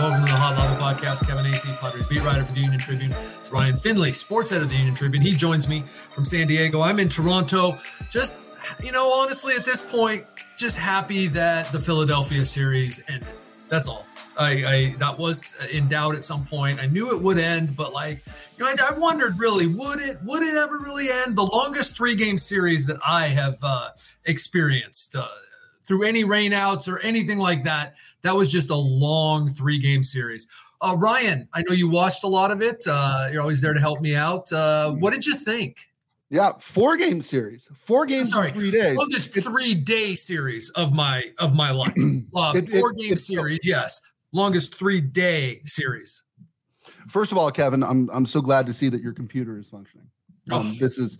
Welcome 0.00 0.24
to 0.28 0.32
the 0.32 0.38
Hot 0.38 0.56
Level 0.56 0.76
Podcast. 0.78 1.28
Kevin 1.28 1.44
Acee, 1.44 1.78
Padres 1.78 2.06
beat 2.06 2.22
writer 2.22 2.42
for 2.42 2.54
the 2.54 2.60
Union 2.60 2.80
Tribune. 2.80 3.14
It's 3.38 3.52
Ryan 3.52 3.76
Finley, 3.76 4.14
sports 4.14 4.50
editor 4.50 4.64
of 4.64 4.70
the 4.70 4.76
Union 4.78 4.94
Tribune. 4.94 5.22
He 5.22 5.32
joins 5.32 5.68
me 5.68 5.84
from 6.08 6.24
San 6.24 6.46
Diego. 6.46 6.80
I'm 6.80 6.98
in 6.98 7.10
Toronto. 7.10 7.78
Just, 8.08 8.34
you 8.82 8.92
know, 8.92 9.12
honestly, 9.12 9.56
at 9.56 9.66
this 9.66 9.82
point, 9.82 10.24
just 10.56 10.78
happy 10.78 11.26
that 11.26 11.70
the 11.70 11.78
Philadelphia 11.78 12.46
series 12.46 13.04
ended. 13.08 13.28
That's 13.68 13.88
all. 13.88 14.06
I, 14.38 14.50
I, 14.50 14.94
that 15.00 15.18
was 15.18 15.54
in 15.70 15.86
doubt 15.88 16.14
at 16.14 16.24
some 16.24 16.46
point. 16.46 16.80
I 16.80 16.86
knew 16.86 17.14
it 17.14 17.20
would 17.20 17.36
end, 17.36 17.76
but 17.76 17.92
like 17.92 18.22
you 18.56 18.64
know, 18.64 18.70
I, 18.70 18.94
I, 18.94 18.98
wondered 18.98 19.38
really 19.38 19.66
would 19.66 20.00
it 20.00 20.16
would 20.24 20.42
it 20.42 20.56
ever 20.56 20.78
really 20.78 21.10
end? 21.10 21.36
The 21.36 21.44
longest 21.44 21.94
three 21.94 22.14
game 22.14 22.38
series 22.38 22.86
that 22.86 22.96
I 23.06 23.26
have 23.26 23.58
uh, 23.62 23.90
experienced 24.24 25.14
uh, 25.14 25.28
through 25.90 26.04
any 26.04 26.24
rainouts 26.24 26.88
or 26.88 27.00
anything 27.00 27.38
like 27.38 27.64
that. 27.64 27.96
That 28.22 28.36
was 28.36 28.50
just 28.50 28.70
a 28.70 28.76
long 28.76 29.50
three 29.50 29.78
game 29.78 30.02
series. 30.02 30.46
Uh, 30.80 30.94
Ryan, 30.96 31.48
I 31.52 31.62
know 31.68 31.74
you 31.74 31.90
watched 31.90 32.22
a 32.22 32.28
lot 32.28 32.50
of 32.50 32.62
it. 32.62 32.84
Uh, 32.86 33.28
you're 33.32 33.42
always 33.42 33.60
there 33.60 33.74
to 33.74 33.80
help 33.80 34.00
me 34.00 34.14
out. 34.14 34.50
Uh, 34.52 34.92
what 34.92 35.12
did 35.12 35.26
you 35.26 35.34
think? 35.36 35.76
Yeah, 36.30 36.52
four 36.60 36.96
game 36.96 37.20
series, 37.22 37.68
four 37.74 38.06
games, 38.06 38.30
sorry, 38.30 38.52
three 38.52 38.70
days. 38.70 38.96
Oh, 39.00 39.06
this 39.10 39.26
three 39.26 39.74
day 39.74 40.14
series 40.14 40.70
of 40.70 40.94
my 40.94 41.24
of 41.38 41.54
my 41.54 41.72
life. 41.72 41.94
Uh, 42.34 42.52
it, 42.54 42.68
four 42.68 42.92
it, 42.92 42.98
game 42.98 43.16
series, 43.16 43.66
yes 43.66 44.00
longest 44.32 44.74
three 44.74 45.00
day 45.00 45.60
series. 45.64 46.22
First 47.08 47.32
of 47.32 47.38
all, 47.38 47.50
Kevin, 47.50 47.82
I'm 47.82 48.08
I'm 48.10 48.26
so 48.26 48.40
glad 48.40 48.66
to 48.66 48.72
see 48.72 48.88
that 48.88 49.02
your 49.02 49.12
computer 49.12 49.58
is 49.58 49.68
functioning. 49.68 50.08
Um. 50.50 50.76
This 50.78 50.98
is 50.98 51.18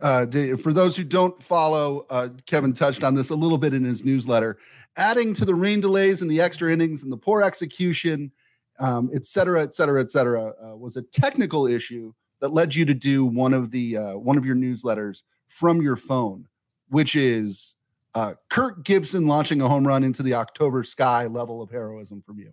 uh, 0.00 0.26
for 0.62 0.72
those 0.72 0.96
who 0.96 1.04
don't 1.04 1.42
follow. 1.42 2.06
Uh, 2.08 2.28
Kevin 2.46 2.72
touched 2.72 3.02
on 3.02 3.14
this 3.14 3.30
a 3.30 3.34
little 3.34 3.58
bit 3.58 3.74
in 3.74 3.84
his 3.84 4.04
newsletter. 4.04 4.58
Adding 4.96 5.34
to 5.34 5.44
the 5.44 5.54
rain 5.54 5.80
delays 5.80 6.22
and 6.22 6.30
the 6.30 6.40
extra 6.40 6.72
innings 6.72 7.02
and 7.02 7.12
the 7.12 7.16
poor 7.16 7.42
execution, 7.42 8.32
um, 8.78 9.10
et 9.14 9.26
cetera, 9.26 9.62
et 9.62 9.74
cetera, 9.74 10.00
et 10.00 10.10
cetera, 10.10 10.52
uh, 10.62 10.76
was 10.76 10.96
a 10.96 11.02
technical 11.02 11.66
issue 11.66 12.12
that 12.40 12.52
led 12.52 12.74
you 12.74 12.84
to 12.86 12.94
do 12.94 13.24
one 13.24 13.54
of 13.54 13.70
the 13.70 13.96
uh, 13.96 14.16
one 14.16 14.38
of 14.38 14.44
your 14.44 14.56
newsletters 14.56 15.22
from 15.48 15.82
your 15.82 15.96
phone, 15.96 16.46
which 16.88 17.14
is 17.14 17.74
uh, 18.14 18.34
Kirk 18.48 18.84
Gibson 18.84 19.26
launching 19.26 19.60
a 19.60 19.68
home 19.68 19.86
run 19.86 20.02
into 20.02 20.22
the 20.22 20.34
October 20.34 20.82
sky 20.84 21.26
level 21.26 21.62
of 21.62 21.70
heroism 21.70 22.22
from 22.22 22.38
you, 22.38 22.52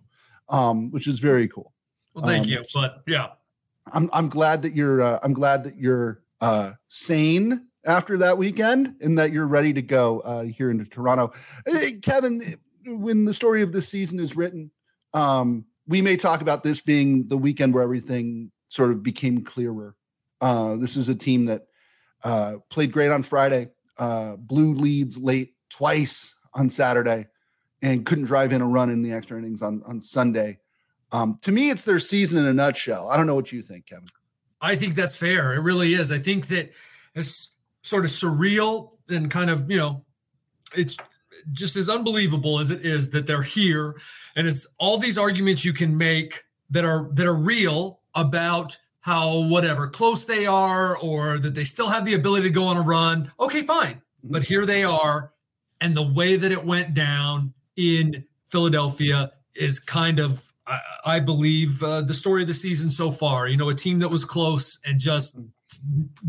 um, 0.49 0.91
which 0.91 1.07
is 1.07 1.19
very 1.19 1.47
cool. 1.47 1.73
Well, 2.13 2.25
thank 2.25 2.45
um, 2.45 2.51
you, 2.51 2.63
but 2.73 3.03
yeah, 3.07 3.27
I'm 3.93 4.09
I'm 4.13 4.29
glad 4.29 4.61
that 4.63 4.73
you're 4.73 5.01
uh, 5.01 5.19
I'm 5.23 5.33
glad 5.33 5.63
that 5.65 5.77
you're 5.77 6.21
uh, 6.41 6.73
sane 6.87 7.67
after 7.85 8.17
that 8.19 8.37
weekend 8.37 8.95
and 9.01 9.17
that 9.17 9.31
you're 9.31 9.47
ready 9.47 9.73
to 9.73 9.81
go 9.81 10.19
uh, 10.19 10.43
here 10.43 10.69
into 10.69 10.85
Toronto. 10.85 11.33
Hey, 11.65 11.99
Kevin, 12.01 12.57
when 12.85 13.25
the 13.25 13.33
story 13.33 13.61
of 13.61 13.71
this 13.71 13.87
season 13.89 14.19
is 14.19 14.35
written, 14.35 14.71
um, 15.13 15.65
we 15.87 16.01
may 16.01 16.17
talk 16.17 16.41
about 16.41 16.63
this 16.63 16.81
being 16.81 17.27
the 17.27 17.37
weekend 17.37 17.73
where 17.73 17.83
everything 17.83 18.51
sort 18.69 18.91
of 18.91 19.03
became 19.03 19.43
clearer. 19.43 19.95
Uh, 20.41 20.75
this 20.75 20.95
is 20.97 21.09
a 21.09 21.15
team 21.15 21.45
that 21.45 21.67
uh, 22.23 22.55
played 22.69 22.91
great 22.91 23.09
on 23.09 23.23
Friday 23.23 23.69
uh, 23.97 24.35
blew 24.35 24.73
leads 24.73 25.17
late 25.17 25.55
twice 25.69 26.35
on 26.53 26.69
Saturday 26.69 27.27
and 27.81 28.05
couldn't 28.05 28.25
drive 28.25 28.51
in 28.53 28.61
a 28.61 28.67
run 28.67 28.89
in 28.89 29.01
the 29.01 29.11
extra 29.11 29.37
innings 29.37 29.61
on, 29.61 29.83
on 29.85 30.01
Sunday. 30.01 30.59
Um, 31.11 31.37
to 31.43 31.51
me, 31.51 31.69
it's 31.69 31.83
their 31.83 31.99
season 31.99 32.37
in 32.37 32.45
a 32.45 32.53
nutshell. 32.53 33.09
I 33.09 33.17
don't 33.17 33.27
know 33.27 33.35
what 33.35 33.51
you 33.51 33.61
think, 33.61 33.85
Kevin. 33.85 34.07
I 34.61 34.75
think 34.75 34.95
that's 34.95 35.15
fair. 35.15 35.53
It 35.53 35.59
really 35.59 35.93
is. 35.93 36.11
I 36.11 36.19
think 36.19 36.47
that 36.47 36.71
it's 37.15 37.51
sort 37.83 38.05
of 38.05 38.11
surreal 38.11 38.93
and 39.09 39.31
kind 39.31 39.49
of, 39.49 39.69
you 39.71 39.77
know, 39.77 40.03
it's 40.75 40.97
just 41.53 41.75
as 41.75 41.89
unbelievable 41.89 42.59
as 42.59 42.71
it 42.71 42.85
is 42.85 43.09
that 43.11 43.25
they're 43.27 43.41
here. 43.41 43.95
And 44.35 44.47
it's 44.47 44.67
all 44.79 44.97
these 44.97 45.17
arguments 45.17 45.63
you 45.63 45.73
can 45.73 45.95
make 45.95 46.43
that 46.69 46.83
are 46.83 47.09
that 47.13 47.25
are 47.25 47.35
real 47.35 48.01
about 48.15 48.77
how 48.99 49.39
whatever 49.47 49.87
close 49.87 50.25
they 50.25 50.45
are 50.45 50.97
or 50.97 51.39
that 51.39 51.55
they 51.55 51.63
still 51.63 51.87
have 51.87 52.03
the 52.03 52.15
ability 52.15 52.43
to 52.43 52.53
go 52.53 52.65
on 52.65 52.75
a 52.75 52.81
run. 52.81 53.31
Okay, 53.39 53.61
fine. 53.61 54.01
But 54.23 54.43
here 54.43 54.65
they 54.65 54.83
are. 54.83 55.31
And 55.79 55.95
the 55.95 56.03
way 56.03 56.35
that 56.35 56.51
it 56.51 56.65
went 56.65 56.93
down 56.93 57.53
in 57.77 58.25
Philadelphia 58.45 59.31
is 59.55 59.79
kind 59.79 60.19
of, 60.19 60.51
I, 60.67 60.79
I 61.05 61.19
believe, 61.19 61.81
uh, 61.81 62.01
the 62.01 62.13
story 62.13 62.41
of 62.41 62.47
the 62.47 62.53
season 62.53 62.89
so 62.89 63.11
far. 63.11 63.47
You 63.47 63.57
know, 63.57 63.69
a 63.69 63.75
team 63.75 63.99
that 63.99 64.09
was 64.09 64.25
close 64.25 64.79
and 64.85 64.99
just 64.99 65.37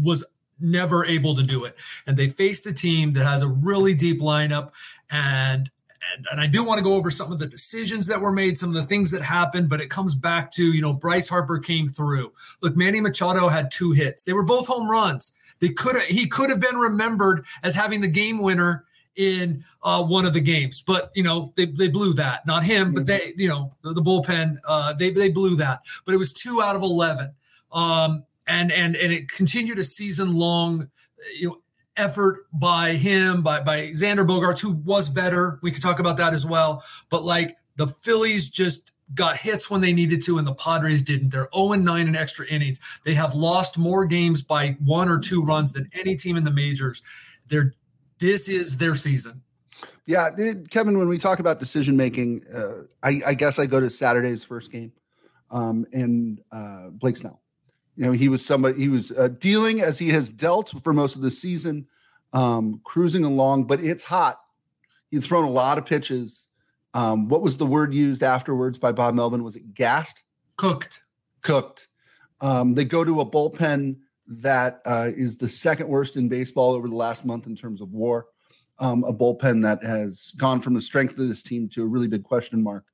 was 0.03 0.25
never 0.61 1.05
able 1.05 1.37
to 1.37 1.43
do 1.43 1.65
it. 1.65 1.77
And 2.07 2.17
they 2.17 2.29
faced 2.29 2.67
a 2.67 2.73
team 2.73 3.13
that 3.15 3.25
has 3.25 3.43
a 3.43 3.49
really 3.49 3.95
deep 3.95 4.21
lineup 4.21 4.73
and 5.11 5.71
and, 6.17 6.27
and 6.31 6.41
I 6.41 6.47
do 6.47 6.65
want 6.65 6.79
to 6.79 6.85
go 6.85 6.95
over 6.95 7.11
some 7.11 7.33
of 7.33 7.39
the 7.39 7.47
decisions 7.47 8.07
that 8.07 8.21
were 8.21 8.33
made, 8.33 8.59
some 8.59 8.71
of 8.71 8.75
the 8.75 8.85
things 8.85 9.11
that 9.11 9.23
happened, 9.23 9.69
but 9.69 9.81
it 9.81 9.91
comes 9.91 10.15
back 10.15 10.51
to, 10.53 10.73
you 10.73 10.81
know, 10.81 10.93
Bryce 10.93 11.29
Harper 11.29 11.59
came 11.59 11.89
through. 11.89 12.33
Look, 12.63 12.77
Manny 12.77 13.01
Machado 13.01 13.49
had 13.49 13.71
two 13.71 13.93
hits. 13.93 14.25
They 14.25 14.33
were 14.33 14.45
both 14.45 14.67
home 14.67 14.91
runs. 14.91 15.33
They 15.61 15.71
could 15.71 15.97
have 15.97 16.05
he 16.05 16.27
could 16.27 16.51
have 16.51 16.61
been 16.61 16.79
remembered 16.79 17.45
as 17.63 17.75
having 17.75 18.01
the 18.01 18.09
game 18.09 18.39
winner 18.39 18.85
in 19.19 19.65
uh, 19.83 20.03
one 20.03 20.25
of 20.25 20.33
the 20.33 20.41
games, 20.41 20.81
but 20.81 21.11
you 21.15 21.23
know 21.23 21.53
they, 21.57 21.67
they 21.67 21.89
blew 21.89 22.15
that. 22.15 22.47
Not 22.47 22.65
him, 22.65 22.95
but 22.95 23.05
they 23.05 23.35
you 23.37 23.49
know 23.49 23.75
the, 23.83 23.93
the 23.93 24.01
bullpen 24.01 24.57
uh, 24.67 24.95
they 24.95 25.11
they 25.11 25.29
blew 25.29 25.57
that. 25.57 25.81
But 26.07 26.15
it 26.15 26.19
was 26.19 26.33
two 26.33 26.63
out 26.63 26.77
of 26.77 26.83
eleven, 26.83 27.35
um, 27.73 28.25
and 28.47 28.73
and 28.73 28.97
and 28.97 29.13
it 29.13 29.29
continued 29.29 29.79
a 29.79 29.85
season 29.85 30.35
long 30.35 30.89
you 31.39 31.49
know 31.49 31.59
effort 31.97 32.47
by 32.53 32.93
him, 32.93 33.43
by 33.43 33.61
by 33.61 33.89
Xander 33.89 34.27
Bogaerts, 34.27 34.61
who 34.61 34.73
was 34.73 35.11
better. 35.11 35.59
We 35.63 35.73
could 35.73 35.83
talk 35.83 35.99
about 35.99 36.17
that 36.17 36.33
as 36.33 36.47
well. 36.47 36.85
But 37.11 37.25
like 37.25 37.59
the 37.77 37.89
Phillies 37.89 38.49
just 38.49 38.93
got 39.15 39.37
hits 39.37 39.69
when 39.69 39.81
they 39.81 39.93
needed 39.93 40.23
to, 40.23 40.39
and 40.39 40.47
the 40.47 40.55
Padres 40.55 41.03
didn't. 41.03 41.31
They're 41.31 41.49
0 41.55 41.73
9 41.73 42.09
in 42.09 42.15
extra 42.15 42.47
innings. 42.47 42.81
They 43.05 43.15
have 43.15 43.35
lost 43.35 43.79
more 43.79 44.05
games 44.05 44.43
by 44.43 44.77
one 44.79 45.09
or 45.09 45.19
two 45.19 45.43
runs 45.43 45.73
than 45.73 45.91
any 45.93 46.15
team 46.15 46.37
in 46.37 46.45
the 46.45 46.53
majors. 46.53 47.03
They're 47.49 47.75
this 48.19 48.49
is 48.49 48.77
their 48.77 48.95
season. 48.95 49.43
Yeah, 50.07 50.31
Kevin. 50.71 50.99
When 50.99 51.09
we 51.09 51.19
talk 51.19 51.39
about 51.39 51.61
decision 51.61 51.97
making, 51.97 52.45
uh, 52.53 52.85
I, 53.03 53.21
I, 53.27 53.35
guess 53.35 53.59
I 53.59 53.67
go 53.67 53.79
to 53.79 53.91
Saturday's 53.91 54.43
first 54.43 54.73
game, 54.73 54.93
um, 55.51 55.87
and 55.93 56.41
uh, 56.51 56.89
Blake 56.89 57.17
Snell. 57.17 57.43
You 57.95 58.07
know, 58.07 58.13
he 58.13 58.29
was 58.29 58.45
somebody 58.45 58.81
he 58.81 58.89
was 58.89 59.13
uh, 59.13 59.29
dealing 59.29 59.83
as 59.83 59.99
he 59.99 60.09
has 60.11 60.31
dealt 60.31 60.73
for 60.83 60.93
most 60.93 61.17
of 61.17 61.23
the 61.23 61.31
season, 61.31 61.89
um, 62.33 62.81
cruising 62.85 63.25
along, 63.25 63.65
but 63.65 63.81
it's 63.81 64.05
hot. 64.05 64.41
He's 65.11 65.27
thrown 65.27 65.45
a 65.45 65.51
lot 65.51 65.79
of 65.79 65.85
pitches. 65.85 66.49
Um, 66.95 67.29
what 67.29 67.43
was 67.43 67.59
the 67.59 67.67
word 67.67 67.93
used 67.93 68.23
afterwards 68.23 68.79
by 68.79 68.93
Bob 68.93 69.15
Melvin? 69.15 69.45
Was 69.45 69.57
it 69.57 69.75
gassed? 69.75 70.23
Cooked. 70.57 71.03
Cooked. 71.43 71.89
Um, 72.41 72.75
they 72.75 72.85
go 72.85 73.05
to 73.05 73.21
a 73.21 73.27
bullpen 73.27 73.97
that 74.29 74.81
uh, 74.85 75.11
is 75.17 75.37
the 75.37 75.49
second 75.49 75.89
worst 75.89 76.17
in 76.17 76.29
baseball 76.29 76.73
over 76.73 76.89
the 76.89 76.95
last 76.95 77.25
month 77.25 77.47
in 77.47 77.57
terms 77.57 77.81
of 77.81 77.93
WAR. 77.93 78.27
Um, 78.81 79.03
a 79.03 79.13
bullpen 79.13 79.65
that 79.65 79.83
has 79.83 80.33
gone 80.37 80.61
from 80.61 80.75
the 80.75 80.81
strength 80.81 81.19
of 81.19 81.29
this 81.29 81.43
team 81.43 81.69
to 81.71 81.83
a 81.83 81.87
really 81.87 82.07
big 82.07 82.23
question 82.23 82.63
mark. 82.63 82.85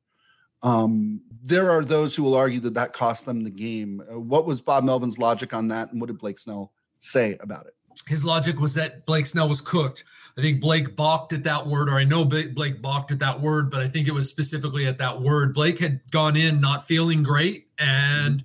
Um, 0.63 1.21
there 1.43 1.71
are 1.71 1.85
those 1.85 2.17
who 2.17 2.23
will 2.23 2.35
argue 2.35 2.61
that 2.61 2.73
that 2.75 2.95
cost 2.95 3.27
them 3.27 3.45
the 3.45 3.51
game. 3.51 4.03
Uh, 4.11 4.19
what 4.19 4.47
was 4.47 4.63
Bob 4.63 4.85
Melvin's 4.85 5.19
logic 5.19 5.53
on 5.53 5.69
that, 5.69 5.93
and 5.93 6.01
what 6.01 6.07
did 6.07 6.19
Blake 6.19 6.39
Snell 6.39 6.73
say 7.01 7.37
about 7.41 7.67
it? 7.67 7.75
His 8.09 8.25
logic 8.25 8.59
was 8.59 8.73
that 8.75 9.05
Blake 9.05 9.27
Snell 9.27 9.49
was 9.49 9.61
cooked. 9.61 10.05
I 10.39 10.41
think 10.41 10.63
Blake 10.63 10.97
balked 10.97 11.35
at 11.35 11.45
that 11.45 11.67
word, 11.67 11.91
or 11.91 11.99
I 11.99 12.05
know 12.05 12.25
Blake 12.25 12.81
balked 12.81 13.13
at 13.13 13.19
that 13.19 13.41
word, 13.41 13.71
but 13.71 13.83
I 13.83 13.89
think 13.89 14.09
it 14.09 14.15
was 14.15 14.29
specifically 14.29 14.87
at 14.87 14.99
that 14.99 15.21
word. 15.21 15.55
Blake 15.55 15.79
had 15.79 16.01
gone 16.11 16.37
in 16.37 16.61
not 16.61 16.87
feeling 16.87 17.23
great 17.23 17.69
and, 17.79 18.45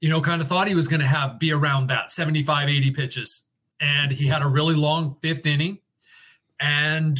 you 0.00 0.08
know, 0.08 0.20
kind 0.20 0.40
of 0.40 0.48
thought 0.48 0.66
he 0.66 0.74
was 0.74 0.88
going 0.88 1.00
to 1.00 1.06
have 1.06 1.38
be 1.38 1.52
around 1.52 1.88
that 1.88 2.10
75, 2.10 2.68
80 2.68 2.90
pitches. 2.90 3.46
And 3.80 4.10
he 4.10 4.26
had 4.26 4.42
a 4.42 4.46
really 4.46 4.74
long 4.74 5.16
fifth 5.22 5.46
inning, 5.46 5.78
and 6.60 7.18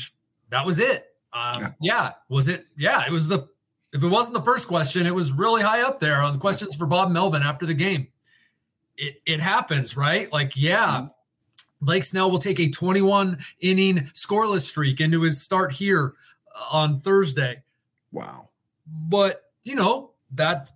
that 0.50 0.66
was 0.66 0.78
it. 0.78 1.06
Um, 1.32 1.62
yeah. 1.62 1.70
yeah. 1.80 2.12
Was 2.28 2.48
it? 2.48 2.66
Yeah. 2.76 3.04
It 3.06 3.10
was 3.12 3.28
the 3.28 3.48
if 3.92 4.02
it 4.02 4.08
wasn't 4.08 4.34
the 4.34 4.42
first 4.42 4.68
question, 4.68 5.06
it 5.06 5.14
was 5.14 5.32
really 5.32 5.62
high 5.62 5.82
up 5.82 6.00
there 6.00 6.20
on 6.20 6.32
the 6.32 6.38
questions 6.38 6.76
for 6.76 6.86
Bob 6.86 7.10
Melvin 7.10 7.42
after 7.42 7.66
the 7.66 7.74
game. 7.74 8.08
It, 8.96 9.20
it 9.26 9.40
happens, 9.40 9.96
right? 9.96 10.32
Like, 10.32 10.52
yeah, 10.54 10.86
mm-hmm. 10.86 11.06
Blake 11.80 12.04
Snell 12.04 12.30
will 12.30 12.38
take 12.38 12.60
a 12.60 12.68
21 12.68 13.38
inning 13.60 14.10
scoreless 14.14 14.60
streak 14.60 15.00
into 15.00 15.22
his 15.22 15.40
start 15.42 15.72
here 15.72 16.14
uh, 16.54 16.76
on 16.76 16.96
Thursday. 16.98 17.62
Wow. 18.12 18.50
But, 18.86 19.44
you 19.64 19.74
know, 19.74 20.12
that 20.32 20.70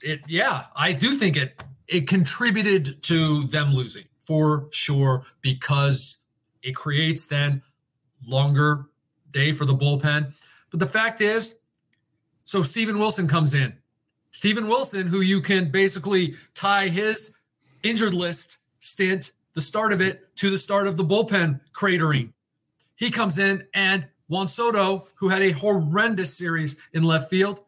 it, 0.00 0.20
yeah, 0.26 0.64
I 0.76 0.92
do 0.92 1.16
think 1.16 1.36
it, 1.36 1.62
it 1.86 2.06
contributed 2.06 3.02
to 3.04 3.44
them 3.44 3.74
losing 3.74 4.04
for 4.24 4.68
sure 4.70 5.24
because 5.40 6.16
it 6.62 6.74
creates 6.74 7.26
then 7.26 7.62
longer 8.26 8.86
day 9.32 9.52
for 9.52 9.64
the 9.64 9.74
bullpen. 9.74 10.32
But 10.70 10.80
the 10.80 10.86
fact 10.86 11.20
is, 11.20 11.58
so 12.44 12.62
Steven 12.62 12.98
Wilson 12.98 13.26
comes 13.26 13.54
in. 13.54 13.74
Steven 14.30 14.68
Wilson, 14.68 15.06
who 15.06 15.20
you 15.20 15.40
can 15.40 15.70
basically 15.70 16.34
tie 16.54 16.88
his 16.88 17.36
injured 17.82 18.14
list 18.14 18.58
stint, 18.80 19.32
the 19.54 19.60
start 19.60 19.92
of 19.92 20.00
it, 20.00 20.34
to 20.36 20.50
the 20.50 20.58
start 20.58 20.86
of 20.86 20.96
the 20.96 21.04
bullpen 21.04 21.60
cratering. 21.72 22.32
He 22.96 23.10
comes 23.10 23.38
in 23.38 23.66
and 23.74 24.06
Juan 24.28 24.48
Soto, 24.48 25.08
who 25.14 25.28
had 25.28 25.42
a 25.42 25.52
horrendous 25.52 26.36
series 26.36 26.76
in 26.92 27.02
left 27.02 27.30
field, 27.30 27.60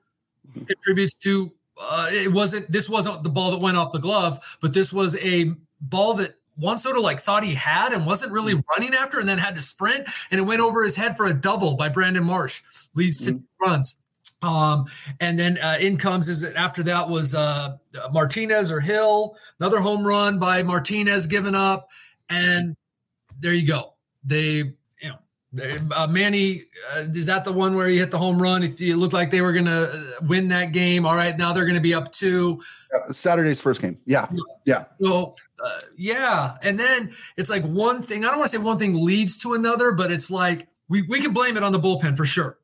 contributes 0.66 1.14
to 1.14 1.52
uh, 1.80 2.08
it 2.10 2.32
wasn't 2.32 2.70
this 2.70 2.88
wasn't 2.88 3.22
the 3.22 3.30
ball 3.30 3.50
that 3.52 3.60
went 3.60 3.76
off 3.76 3.92
the 3.92 3.98
glove, 3.98 4.58
but 4.60 4.74
this 4.74 4.92
was 4.92 5.16
a 5.18 5.52
ball 5.80 6.14
that 6.14 6.34
Juan 6.56 6.78
Soto 6.78 7.00
like 7.00 7.20
thought 7.20 7.42
he 7.42 7.54
had 7.54 7.92
and 7.92 8.06
wasn't 8.06 8.32
really 8.32 8.54
mm. 8.54 8.62
running 8.70 8.94
after, 8.94 9.18
and 9.18 9.28
then 9.28 9.38
had 9.38 9.54
to 9.54 9.62
sprint, 9.62 10.08
and 10.30 10.40
it 10.40 10.44
went 10.44 10.60
over 10.60 10.82
his 10.82 10.96
head 10.96 11.16
for 11.16 11.26
a 11.26 11.34
double 11.34 11.74
by 11.76 11.88
Brandon 11.88 12.24
Marsh, 12.24 12.62
leads 12.94 13.18
to 13.24 13.32
mm-hmm. 13.32 13.64
runs. 13.64 13.96
Um, 14.42 14.86
and 15.20 15.38
then 15.38 15.58
uh, 15.58 15.76
in 15.80 15.98
comes 15.98 16.28
is 16.28 16.44
after 16.44 16.82
that 16.84 17.08
was 17.08 17.34
uh, 17.34 17.76
Martinez 18.12 18.70
or 18.70 18.80
Hill, 18.80 19.36
another 19.58 19.80
home 19.80 20.06
run 20.06 20.38
by 20.38 20.62
Martinez 20.62 21.26
given 21.26 21.54
up, 21.54 21.88
and 22.28 22.76
there 23.38 23.52
you 23.52 23.66
go. 23.66 23.94
They 24.24 24.74
uh, 25.58 26.06
Manny, 26.06 26.62
uh, 26.94 27.00
is 27.12 27.26
that 27.26 27.44
the 27.44 27.52
one 27.52 27.74
where 27.74 27.88
he 27.88 27.98
hit 27.98 28.10
the 28.10 28.18
home 28.18 28.40
run? 28.40 28.62
It, 28.62 28.80
it 28.80 28.96
looked 28.96 29.12
like 29.12 29.30
they 29.30 29.40
were 29.40 29.52
going 29.52 29.64
to 29.64 29.90
uh, 29.90 30.24
win 30.26 30.48
that 30.48 30.72
game. 30.72 31.04
All 31.04 31.16
right, 31.16 31.36
now 31.36 31.52
they're 31.52 31.64
going 31.64 31.74
to 31.74 31.80
be 31.80 31.94
up 31.94 32.12
two. 32.12 32.60
Uh, 32.94 33.12
Saturday's 33.12 33.60
first 33.60 33.80
game. 33.80 33.98
Yeah, 34.06 34.28
yeah. 34.64 34.84
So, 35.02 35.34
uh, 35.64 35.80
yeah, 35.96 36.56
and 36.62 36.78
then 36.78 37.12
it's 37.36 37.50
like 37.50 37.64
one 37.64 38.02
thing. 38.02 38.24
I 38.24 38.28
don't 38.28 38.38
want 38.38 38.50
to 38.50 38.56
say 38.56 38.62
one 38.62 38.78
thing 38.78 39.04
leads 39.04 39.38
to 39.38 39.54
another, 39.54 39.92
but 39.92 40.12
it's 40.12 40.30
like 40.30 40.68
we 40.88 41.02
we 41.02 41.20
can 41.20 41.32
blame 41.32 41.56
it 41.56 41.62
on 41.62 41.72
the 41.72 41.80
bullpen 41.80 42.16
for 42.16 42.24
sure. 42.24 42.58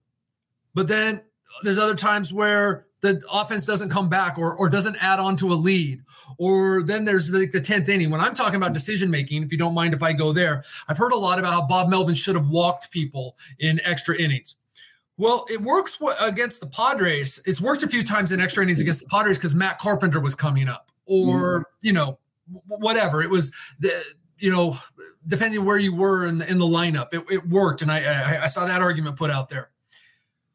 But 0.74 0.86
then 0.86 1.22
there's 1.62 1.78
other 1.78 1.96
times 1.96 2.32
where 2.32 2.85
the 3.06 3.22
offense 3.30 3.66
doesn't 3.66 3.90
come 3.90 4.08
back 4.08 4.38
or, 4.38 4.54
or 4.56 4.68
doesn't 4.68 4.96
add 5.00 5.20
on 5.20 5.36
to 5.36 5.52
a 5.52 5.54
lead. 5.54 6.02
Or 6.38 6.82
then 6.82 7.04
there's 7.04 7.30
like 7.30 7.52
the, 7.52 7.60
the 7.60 7.66
10th 7.66 7.88
inning. 7.88 8.10
When 8.10 8.20
I'm 8.20 8.34
talking 8.34 8.56
about 8.56 8.72
decision 8.72 9.10
making, 9.10 9.42
if 9.42 9.52
you 9.52 9.58
don't 9.58 9.74
mind 9.74 9.94
if 9.94 10.02
I 10.02 10.12
go 10.12 10.32
there, 10.32 10.64
I've 10.88 10.98
heard 10.98 11.12
a 11.12 11.16
lot 11.16 11.38
about 11.38 11.52
how 11.52 11.66
Bob 11.66 11.88
Melvin 11.88 12.14
should 12.14 12.34
have 12.34 12.48
walked 12.48 12.90
people 12.90 13.36
in 13.58 13.80
extra 13.84 14.16
innings. 14.16 14.56
Well, 15.18 15.46
it 15.48 15.62
works 15.62 15.98
against 16.20 16.60
the 16.60 16.66
Padres. 16.66 17.40
It's 17.46 17.60
worked 17.60 17.82
a 17.82 17.88
few 17.88 18.04
times 18.04 18.32
in 18.32 18.40
extra 18.40 18.62
innings 18.62 18.80
against 18.80 19.00
the 19.00 19.08
Padres 19.08 19.38
because 19.38 19.54
Matt 19.54 19.78
Carpenter 19.78 20.20
was 20.20 20.34
coming 20.34 20.68
up, 20.68 20.90
or, 21.06 21.60
mm. 21.60 21.64
you 21.80 21.92
know, 21.94 22.18
whatever. 22.66 23.22
It 23.22 23.30
was 23.30 23.50
the, 23.78 23.90
you 24.38 24.52
know, 24.52 24.76
depending 25.26 25.64
where 25.64 25.78
you 25.78 25.94
were 25.94 26.26
in 26.26 26.38
the, 26.38 26.50
in 26.50 26.58
the 26.58 26.66
lineup, 26.66 27.14
it, 27.14 27.24
it 27.30 27.48
worked. 27.48 27.80
And 27.80 27.90
I, 27.90 28.02
I, 28.02 28.42
I 28.44 28.46
saw 28.46 28.66
that 28.66 28.82
argument 28.82 29.16
put 29.16 29.30
out 29.30 29.48
there. 29.48 29.70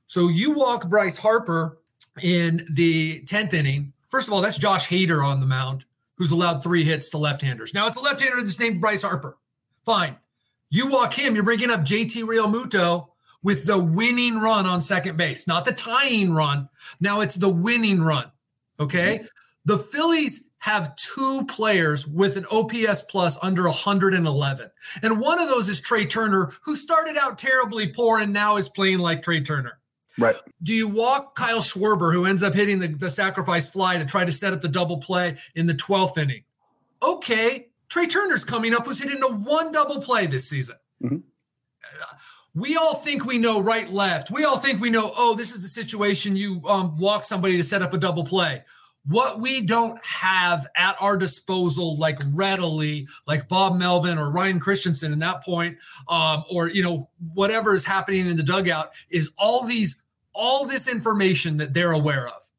So 0.06 0.28
you 0.28 0.52
walk 0.52 0.90
Bryce 0.90 1.18
Harper 1.18 1.80
in 2.22 2.66
the 2.72 3.22
10th 3.22 3.54
inning. 3.54 3.94
First 4.10 4.28
of 4.28 4.34
all, 4.34 4.42
that's 4.42 4.58
Josh 4.58 4.88
Hader 4.88 5.24
on 5.24 5.40
the 5.40 5.46
mound, 5.46 5.86
who's 6.16 6.32
allowed 6.32 6.62
three 6.62 6.84
hits 6.84 7.10
to 7.10 7.18
left 7.18 7.42
handers. 7.42 7.74
Now, 7.74 7.88
it's 7.88 7.98
a 7.98 8.02
left 8.02 8.22
hander 8.22 8.42
that's 8.42 8.60
named 8.60 8.82
Bryce 8.82 9.04
Harper. 9.04 9.38
Fine. 9.86 10.18
You 10.70 10.88
walk 10.88 11.14
him, 11.14 11.36
you're 11.36 11.44
bringing 11.44 11.70
up 11.70 11.82
JT 11.82 12.24
Realmuto 12.24 13.08
with 13.44 13.66
the 13.66 13.80
winning 13.80 14.40
run 14.40 14.66
on 14.66 14.82
second 14.82 15.18
base, 15.18 15.48
not 15.48 15.66
the 15.66 15.72
tying 15.72 16.34
run. 16.34 16.70
Now 17.00 17.22
it's 17.22 17.36
the 17.36 17.50
winning 17.50 18.02
run. 18.02 18.32
Okay. 18.80 19.18
Mm-hmm. 19.18 19.26
The 19.66 19.80
Phillies 19.80 20.52
have 20.60 20.96
two 20.96 21.46
players 21.48 22.08
with 22.08 22.38
an 22.38 22.46
OPS 22.52 23.04
plus 23.10 23.38
under 23.42 23.64
111. 23.64 24.72
And 25.02 25.20
one 25.20 25.40
of 25.40 25.50
those 25.50 25.70
is 25.70 25.82
Trea 25.82 26.06
Turner, 26.06 26.52
who 26.64 26.76
started 26.76 27.18
out 27.18 27.38
terribly 27.38 27.88
poor 27.88 28.20
and 28.20 28.32
now 28.32 28.58
is 28.58 28.70
playing 28.70 29.00
like 29.00 29.24
Trea 29.24 29.42
Turner. 29.42 29.80
Right. 30.18 30.36
Do 30.62 30.74
you 30.74 30.88
walk 30.88 31.36
Kyle 31.36 31.62
Schwarber, 31.62 32.14
who 32.14 32.26
ends 32.26 32.44
up 32.44 32.54
hitting 32.54 32.80
the, 32.80 32.88
the 32.88 33.10
sacrifice 33.10 33.70
fly 33.70 33.98
to 33.98 34.06
try 34.06 34.26
to 34.26 34.32
set 34.32 34.54
up 34.54 34.62
the 34.62 34.68
double 34.68 34.98
play 34.98 35.38
in 35.56 35.68
the 35.68 35.74
12th 35.74 36.18
inning? 36.18 36.44
Okay. 37.02 37.68
Trea 37.90 38.08
Turner's 38.08 38.46
coming 38.46 38.74
up, 38.74 38.86
who's 38.86 39.02
hitting 39.02 39.20
the 39.20 39.34
one 39.34 39.72
double 39.72 40.02
play 40.02 40.26
this 40.26 40.48
season. 40.50 40.76
Mm-hmm. 41.04 41.18
We 42.54 42.76
all 42.76 42.96
think 42.96 43.26
we 43.26 43.38
know 43.38 43.62
right, 43.62 43.90
left. 43.92 44.30
We 44.30 44.44
all 44.44 44.58
think 44.58 44.82
we 44.82 44.90
know, 44.90 45.14
oh, 45.16 45.36
this 45.36 45.52
is 45.52 45.62
the 45.62 45.70
situation 45.70 46.36
you 46.36 46.62
um, 46.68 46.98
walk 46.98 47.24
somebody 47.24 47.56
to 47.58 47.64
set 47.64 47.82
up 47.82 47.94
a 47.94 47.98
double 47.98 48.26
play. 48.26 48.64
What 49.06 49.40
we 49.40 49.62
don't 49.62 50.04
have 50.06 50.68
at 50.76 50.96
our 51.00 51.18
disposal, 51.18 51.98
like 51.98 52.20
readily, 52.34 53.08
like 53.26 53.48
Bob 53.48 53.78
Melvin 53.78 54.20
or 54.20 54.32
Ryan 54.32 54.60
Christenson 54.60 55.12
in 55.12 55.20
that 55.20 55.44
point, 55.44 55.78
um, 56.08 56.44
or 56.52 56.70
you 56.70 56.84
know 56.84 57.08
whatever 57.34 57.74
is 57.74 57.86
happening 57.86 58.28
in 58.28 58.38
the 58.38 58.44
dugout, 58.44 58.92
is 59.10 59.32
all 59.40 59.66
these 59.66 60.01
all 60.34 60.66
this 60.66 60.88
information 60.88 61.58
that 61.58 61.74
they're 61.74 61.92
aware 61.92 62.28
of. 62.28 62.50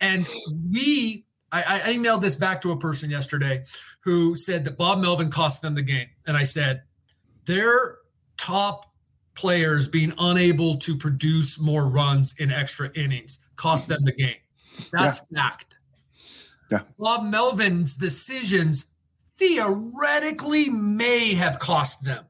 And 0.00 0.26
we, 0.70 1.24
I, 1.50 1.82
I 1.84 1.92
emailed 1.94 2.22
this 2.22 2.34
back 2.34 2.60
to 2.62 2.72
a 2.72 2.78
person 2.78 3.10
yesterday 3.10 3.64
who 4.00 4.34
said 4.34 4.64
that 4.64 4.76
Bob 4.76 4.98
Melvin 4.98 5.30
cost 5.30 5.62
them 5.62 5.74
the 5.74 5.82
game. 5.82 6.08
And 6.26 6.36
I 6.36 6.44
said, 6.44 6.82
their 7.46 7.98
top 8.36 8.92
players 9.34 9.88
being 9.88 10.12
unable 10.18 10.76
to 10.76 10.96
produce 10.96 11.58
more 11.60 11.86
runs 11.88 12.34
in 12.38 12.50
extra 12.50 12.90
innings 12.94 13.38
cost 13.56 13.88
them 13.88 14.04
the 14.04 14.12
game. 14.12 14.36
That's 14.92 15.22
yeah. 15.30 15.42
fact. 15.42 15.78
Yeah. 16.70 16.80
Bob 16.98 17.24
Melvin's 17.24 17.94
decisions 17.96 18.86
theoretically 19.36 20.70
may 20.70 21.34
have 21.34 21.58
cost 21.58 22.04
them. 22.04 22.24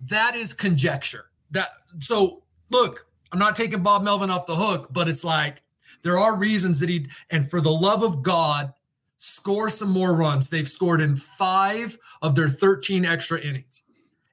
That 0.00 0.36
is 0.36 0.54
conjecture. 0.54 1.26
That 1.50 1.70
so 2.00 2.42
look, 2.70 3.05
I'm 3.32 3.38
not 3.38 3.56
taking 3.56 3.82
Bob 3.82 4.02
Melvin 4.02 4.30
off 4.30 4.46
the 4.46 4.56
hook, 4.56 4.88
but 4.90 5.08
it's 5.08 5.24
like 5.24 5.62
there 6.02 6.18
are 6.18 6.36
reasons 6.36 6.80
that 6.80 6.88
he 6.88 7.08
and 7.30 7.50
for 7.50 7.60
the 7.60 7.72
love 7.72 8.02
of 8.02 8.22
God, 8.22 8.72
score 9.18 9.70
some 9.70 9.90
more 9.90 10.14
runs. 10.14 10.48
They've 10.48 10.68
scored 10.68 11.00
in 11.00 11.16
five 11.16 11.96
of 12.22 12.34
their 12.34 12.48
13 12.48 13.04
extra 13.04 13.40
innings. 13.40 13.82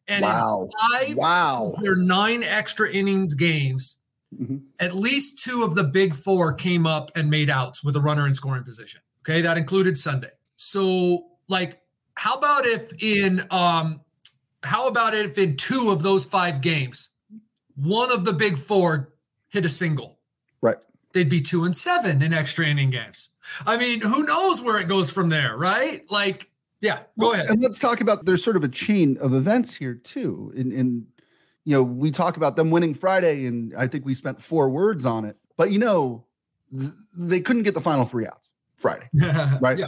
And 0.08 0.24
wow. 0.24 0.70
five 0.80 1.16
wow. 1.16 1.76
their 1.82 1.96
nine 1.96 2.44
extra 2.44 2.92
innings 2.92 3.34
games, 3.36 3.98
mm-hmm. 4.34 4.58
at 4.80 4.94
least 4.94 5.42
two 5.42 5.64
of 5.64 5.76
the 5.76 5.84
big 5.84 6.14
four 6.14 6.54
came 6.54 6.86
up 6.86 7.12
and 7.16 7.30
made 7.30 7.50
outs 7.50 7.84
with 7.84 7.96
a 7.96 8.02
runner 8.02 8.28
in 8.28 8.34
scoring 8.34 8.64
position. 8.64 9.02
Okay. 9.22 9.42
That 9.42 9.58
included 9.58 9.98
Sunday. 9.98 10.32
So, 10.58 11.28
like, 11.48 11.80
how 12.16 12.36
about 12.36 12.66
if 12.66 13.02
in 13.02 13.48
um 13.50 14.02
how 14.64 14.88
about 14.88 15.16
if 15.16 15.38
in 15.38 15.56
two 15.56 15.90
of 15.90 16.04
those 16.04 16.26
five 16.26 16.62
games 16.62 17.10
one 17.76 18.12
of 18.12 18.26
the 18.26 18.34
big 18.34 18.58
four 18.58 19.14
hit 19.50 19.66
a 19.66 19.70
single. 19.70 20.20
Right. 20.62 20.78
They'd 21.14 21.30
be 21.30 21.42
two 21.42 21.64
and 21.64 21.76
seven 21.76 22.22
in 22.22 22.34
extra 22.34 22.66
inning 22.66 22.90
games. 22.90 23.30
I 23.66 23.78
mean, 23.78 24.02
who 24.02 24.24
knows 24.24 24.62
where 24.62 24.80
it 24.80 24.88
goes 24.88 25.12
from 25.12 25.30
there, 25.30 25.56
right? 25.58 26.10
Like, 26.10 26.50
yeah, 26.82 27.00
go 27.20 27.28
well, 27.28 27.32
ahead. 27.34 27.50
And 27.50 27.62
let's 27.62 27.78
talk 27.78 28.02
about 28.02 28.26
there's 28.26 28.44
sort 28.44 28.56
of 28.56 28.64
a 28.64 28.70
chain 28.70 29.18
of 29.22 29.34
events 29.34 29.76
here 29.76 29.94
too. 29.94 30.52
In 30.56 30.72
in 30.72 31.08
you 31.66 31.74
know, 31.74 31.84
we 31.84 32.12
talk 32.12 32.36
about 32.36 32.56
them 32.56 32.72
winning 32.72 32.94
Friday, 32.94 33.46
and 33.46 33.74
I 33.76 33.88
think 33.88 34.06
we 34.06 34.14
spent 34.14 34.42
four 34.42 34.70
words 34.70 35.06
on 35.06 35.24
it. 35.26 35.38
But 35.56 35.72
you 35.72 35.80
know, 35.80 36.26
th- 36.78 36.92
they 37.18 37.40
couldn't 37.40 37.64
get 37.64 37.74
the 37.74 37.82
final 37.82 38.06
three 38.06 38.26
outs 38.26 38.52
Friday, 38.76 39.08
right? 39.62 39.80
Yeah. 39.80 39.86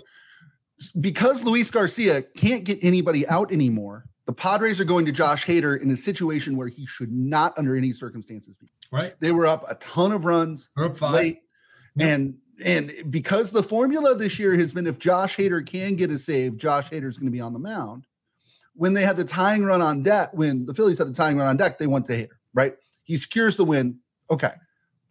Because 0.99 1.43
Luis 1.43 1.71
Garcia 1.71 2.21
can't 2.21 2.63
get 2.63 2.79
anybody 2.81 3.27
out 3.27 3.51
anymore, 3.51 4.05
the 4.25 4.33
Padres 4.33 4.81
are 4.81 4.85
going 4.85 5.05
to 5.05 5.11
Josh 5.11 5.45
Hader 5.45 5.79
in 5.79 5.91
a 5.91 5.97
situation 5.97 6.57
where 6.57 6.67
he 6.67 6.85
should 6.85 7.11
not, 7.11 7.57
under 7.57 7.75
any 7.75 7.93
circumstances, 7.93 8.57
be. 8.57 8.67
Right. 8.91 9.13
They 9.19 9.31
were 9.31 9.45
up 9.45 9.65
a 9.69 9.75
ton 9.75 10.11
of 10.11 10.25
runs 10.25 10.69
up 10.77 10.95
five. 10.95 11.13
late, 11.13 11.41
yep. 11.95 12.09
and 12.09 12.37
and 12.63 12.93
because 13.09 13.51
the 13.51 13.63
formula 13.63 14.15
this 14.15 14.39
year 14.39 14.55
has 14.55 14.71
been 14.71 14.87
if 14.87 14.97
Josh 14.97 15.35
Hader 15.35 15.65
can 15.65 15.95
get 15.95 16.09
a 16.09 16.17
save, 16.17 16.57
Josh 16.57 16.89
Hader 16.89 17.07
is 17.07 17.17
going 17.17 17.27
to 17.27 17.31
be 17.31 17.41
on 17.41 17.53
the 17.53 17.59
mound. 17.59 18.05
When 18.73 18.93
they 18.93 19.03
had 19.03 19.17
the 19.17 19.23
tying 19.23 19.63
run 19.63 19.81
on 19.81 20.03
deck, 20.03 20.31
when 20.33 20.65
the 20.65 20.73
Phillies 20.73 20.97
had 20.97 21.07
the 21.07 21.13
tying 21.13 21.37
run 21.37 21.47
on 21.47 21.57
deck, 21.57 21.77
they 21.77 21.87
went 21.87 22.05
to 22.07 22.13
Hader. 22.13 22.37
Right. 22.53 22.75
He 23.03 23.17
secures 23.17 23.57
the 23.57 23.65
win. 23.65 23.99
Okay, 24.29 24.51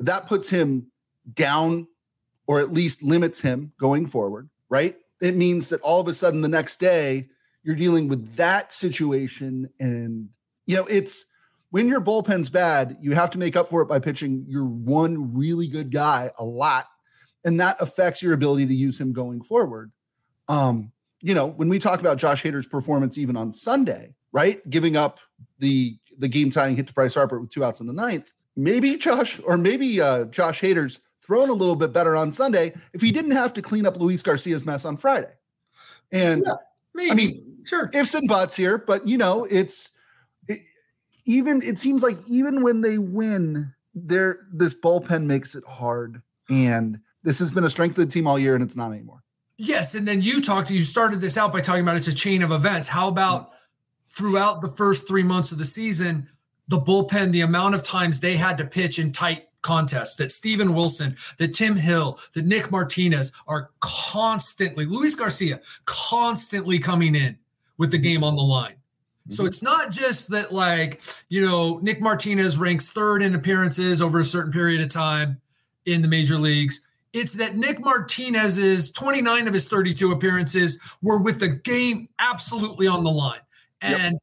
that 0.01 0.27
puts 0.27 0.51
him 0.51 0.91
down, 1.33 1.87
or 2.47 2.61
at 2.61 2.73
least 2.73 3.03
limits 3.03 3.41
him 3.41 3.73
going 3.79 4.07
forward. 4.07 4.49
Right. 4.69 4.97
It 5.21 5.37
means 5.37 5.69
that 5.69 5.81
all 5.83 6.01
of 6.01 6.09
a 6.09 6.15
sudden 6.15 6.41
the 6.41 6.49
next 6.49 6.79
day 6.79 7.29
you're 7.65 7.75
dealing 7.75 8.09
with 8.09 8.37
that 8.37 8.73
situation. 8.73 9.71
And, 9.81 10.29
you 10.67 10.77
know, 10.77 10.87
it's 10.87 11.25
when 11.71 11.89
your 11.89 12.01
bullpen's 12.01 12.51
bad, 12.51 12.99
you 13.01 13.13
have 13.13 13.31
to 13.33 13.39
make 13.39 13.57
up 13.57 13.71
for 13.71 13.83
it 13.83 13.87
by 13.87 13.99
pitching 13.99 14.45
your 14.49 14.65
one 14.65 15.35
really 15.35 15.67
good 15.67 15.91
guy 15.91 16.31
a 16.39 16.45
lot. 16.45 16.87
And 17.45 17.59
that 17.61 17.77
affects 17.81 18.23
your 18.23 18.33
ability 18.33 18.67
to 18.67 18.75
use 18.75 19.01
him 19.01 19.13
going 19.13 19.43
forward. 19.43 19.91
Um, 20.49 20.93
you 21.21 21.35
know, 21.35 21.47
when 21.47 21.69
we 21.69 21.79
talk 21.79 22.01
about 22.01 22.19
Josh 22.19 22.43
Hader's 22.43 22.67
performance 22.67 23.19
even 23.19 23.37
on 23.37 23.53
Sunday, 23.53 24.15
right? 24.31 24.69
Giving 24.69 24.97
up 24.97 25.21
the 25.59 25.97
the 26.19 26.29
game 26.29 26.51
tying 26.51 26.77
hit 26.77 26.87
to 26.87 26.93
Bryce 26.93 27.15
Harper 27.15 27.41
with 27.41 27.51
two 27.51 27.65
outs 27.65 27.81
in 27.81 27.87
the 27.87 27.93
ninth. 27.93 28.33
Maybe 28.57 28.97
Josh 28.97 29.41
or 29.45 29.57
maybe 29.57 30.01
uh, 30.01 30.27
Josh 30.27 30.61
Hader's 30.61 31.01
thrown 31.23 31.49
a 31.49 31.55
little 31.55 31.77
bit 31.77 31.93
better 31.93 32.15
on 32.15 32.31
Sunday 32.31 32.75
if 32.93 33.01
he 33.01 33.11
didn't 33.11 33.33
have 33.33 33.55
to 33.55 33.63
clean 33.63 33.87
up 33.87 33.97
Luis 33.97 34.23
Garcia's 34.23 34.67
mess 34.67 34.85
on 34.85 34.97
Friday. 34.97 35.33
And 36.13 36.43
yeah. 36.47 37.11
I 37.11 37.15
mean, 37.15 37.54
Sure. 37.65 37.91
Ifs 37.93 38.15
and 38.15 38.29
buts 38.29 38.55
here, 38.57 38.79
but 38.79 39.07
you 39.07 39.19
know, 39.19 39.47
it's 39.51 39.93
it, 40.49 40.61
even 41.25 41.63
it 41.63 41.81
seems 41.81 42.03
like 42.03 42.19
even 42.27 42.63
when 42.63 42.81
they 42.81 42.99
win, 42.99 43.73
there 43.95 44.47
this 44.53 44.75
bullpen 44.75 45.25
makes 45.25 45.55
it 45.55 45.65
hard. 45.65 46.23
And 46.51 47.01
this 47.23 47.39
has 47.39 47.53
been 47.53 47.65
a 47.65 47.71
strength 47.71 47.99
of 47.99 48.07
the 48.07 48.13
team 48.13 48.27
all 48.27 48.39
year, 48.39 48.55
and 48.55 48.63
it's 48.63 48.77
not 48.77 48.93
anymore. 48.93 49.23
Yes. 49.57 49.95
And 49.95 50.07
then 50.07 50.21
you 50.21 50.43
talked, 50.43 50.71
you 50.71 50.83
started 50.83 51.21
this 51.21 51.37
out 51.37 51.53
by 51.53 51.61
talking 51.61 51.83
about 51.83 51.97
it's 51.97 52.09
a 52.09 52.15
chain 52.15 52.43
of 52.43 52.51
events. 52.51 52.89
How 52.89 53.09
about 53.09 53.53
throughout 54.07 54.61
the 54.61 54.69
first 54.69 55.07
three 55.07 55.23
months 55.23 55.53
of 55.53 55.59
the 55.59 55.65
season, 55.65 56.29
the 56.69 56.81
bullpen, 56.81 57.33
the 57.33 57.43
amount 57.43 57.75
of 57.75 57.83
times 57.83 58.21
they 58.21 58.37
had 58.37 58.59
to 58.59 58.65
pitch 58.65 58.99
in 58.99 59.13
tight 59.13 59.49
contests 59.63 60.17
that 60.17 60.33
Steven 60.33 60.75
Wilson, 60.75 61.17
that 61.39 61.55
Tim 61.55 61.77
Hill, 61.77 62.19
that 62.35 62.45
Nick 62.45 62.71
Martinez 62.71 63.33
are 63.47 63.71
constantly, 63.81 64.87
Luis 64.87 65.15
Garcia, 65.15 65.61
constantly 65.85 66.79
coming 66.79 67.15
in 67.15 67.39
with 67.79 67.91
the 67.91 67.99
game 67.99 68.25
on 68.25 68.37
the 68.37 68.43
line. 68.43 68.75
So 69.31 69.43
mm-hmm. 69.43 69.49
it's 69.49 69.63
not 69.63 69.91
just 69.91 70.29
that, 70.31 70.53
like, 70.53 71.01
you 71.29 71.41
know, 71.41 71.79
Nick 71.79 72.01
Martinez 72.01 72.59
ranks 72.59 72.91
third 72.91 73.23
in 73.23 73.35
appearances 73.35 74.03
over 74.03 74.21
a 74.21 74.25
certain 74.25 74.53
period 74.53 74.83
of 74.83 74.91
time 74.91 75.41
in 75.87 76.03
the 76.03 76.09
major 76.09 76.37
leagues. 76.37 76.83
It's 77.13 77.35
that 77.35 77.57
Nick 77.57 77.81
Martinez's 77.81 78.91
29 78.91 79.49
of 79.49 79.55
his 79.55 79.67
32 79.67 80.13
appearances 80.13 80.81
were 81.01 81.19
with 81.19 81.41
the 81.41 81.49
game 81.49 82.09
absolutely 82.19 82.87
on 82.87 83.05
the 83.05 83.11
line. 83.11 83.41
And 83.81 84.15
yep. 84.15 84.23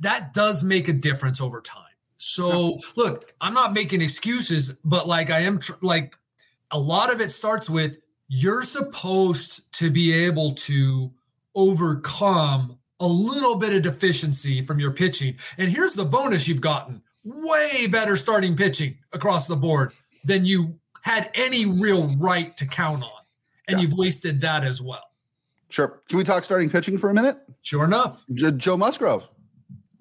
that 0.00 0.34
does 0.34 0.62
make 0.62 0.88
a 0.88 0.92
difference 0.92 1.40
over 1.40 1.60
time. 1.60 1.82
So, 2.18 2.78
look, 2.96 3.32
I'm 3.40 3.54
not 3.54 3.72
making 3.72 4.00
excuses, 4.00 4.72
but 4.84 5.06
like 5.06 5.30
I 5.30 5.40
am 5.40 5.58
tr- 5.58 5.72
like 5.82 6.16
a 6.70 6.78
lot 6.78 7.12
of 7.12 7.20
it 7.20 7.30
starts 7.30 7.68
with 7.68 7.98
you're 8.28 8.62
supposed 8.62 9.72
to 9.74 9.90
be 9.90 10.12
able 10.12 10.54
to 10.54 11.12
overcome 11.54 12.78
a 13.00 13.06
little 13.06 13.56
bit 13.56 13.72
of 13.74 13.82
deficiency 13.82 14.62
from 14.62 14.80
your 14.80 14.90
pitching. 14.90 15.36
And 15.58 15.70
here's 15.70 15.94
the 15.94 16.04
bonus 16.04 16.48
you've 16.48 16.60
gotten 16.60 17.02
way 17.24 17.86
better 17.88 18.16
starting 18.16 18.56
pitching 18.56 18.98
across 19.12 19.46
the 19.46 19.56
board 19.56 19.92
than 20.24 20.44
you 20.44 20.78
had 21.02 21.30
any 21.34 21.66
real 21.66 22.08
right 22.16 22.56
to 22.56 22.66
count 22.66 23.02
on. 23.02 23.10
And 23.68 23.78
yeah. 23.78 23.82
you've 23.82 23.98
wasted 23.98 24.40
that 24.42 24.64
as 24.64 24.80
well. 24.80 25.02
Sure. 25.68 26.00
Can 26.08 26.18
we 26.18 26.24
talk 26.24 26.44
starting 26.44 26.70
pitching 26.70 26.96
for 26.98 27.10
a 27.10 27.14
minute? 27.14 27.38
Sure 27.62 27.84
enough. 27.84 28.24
Joe 28.32 28.76
Musgrove, 28.76 29.22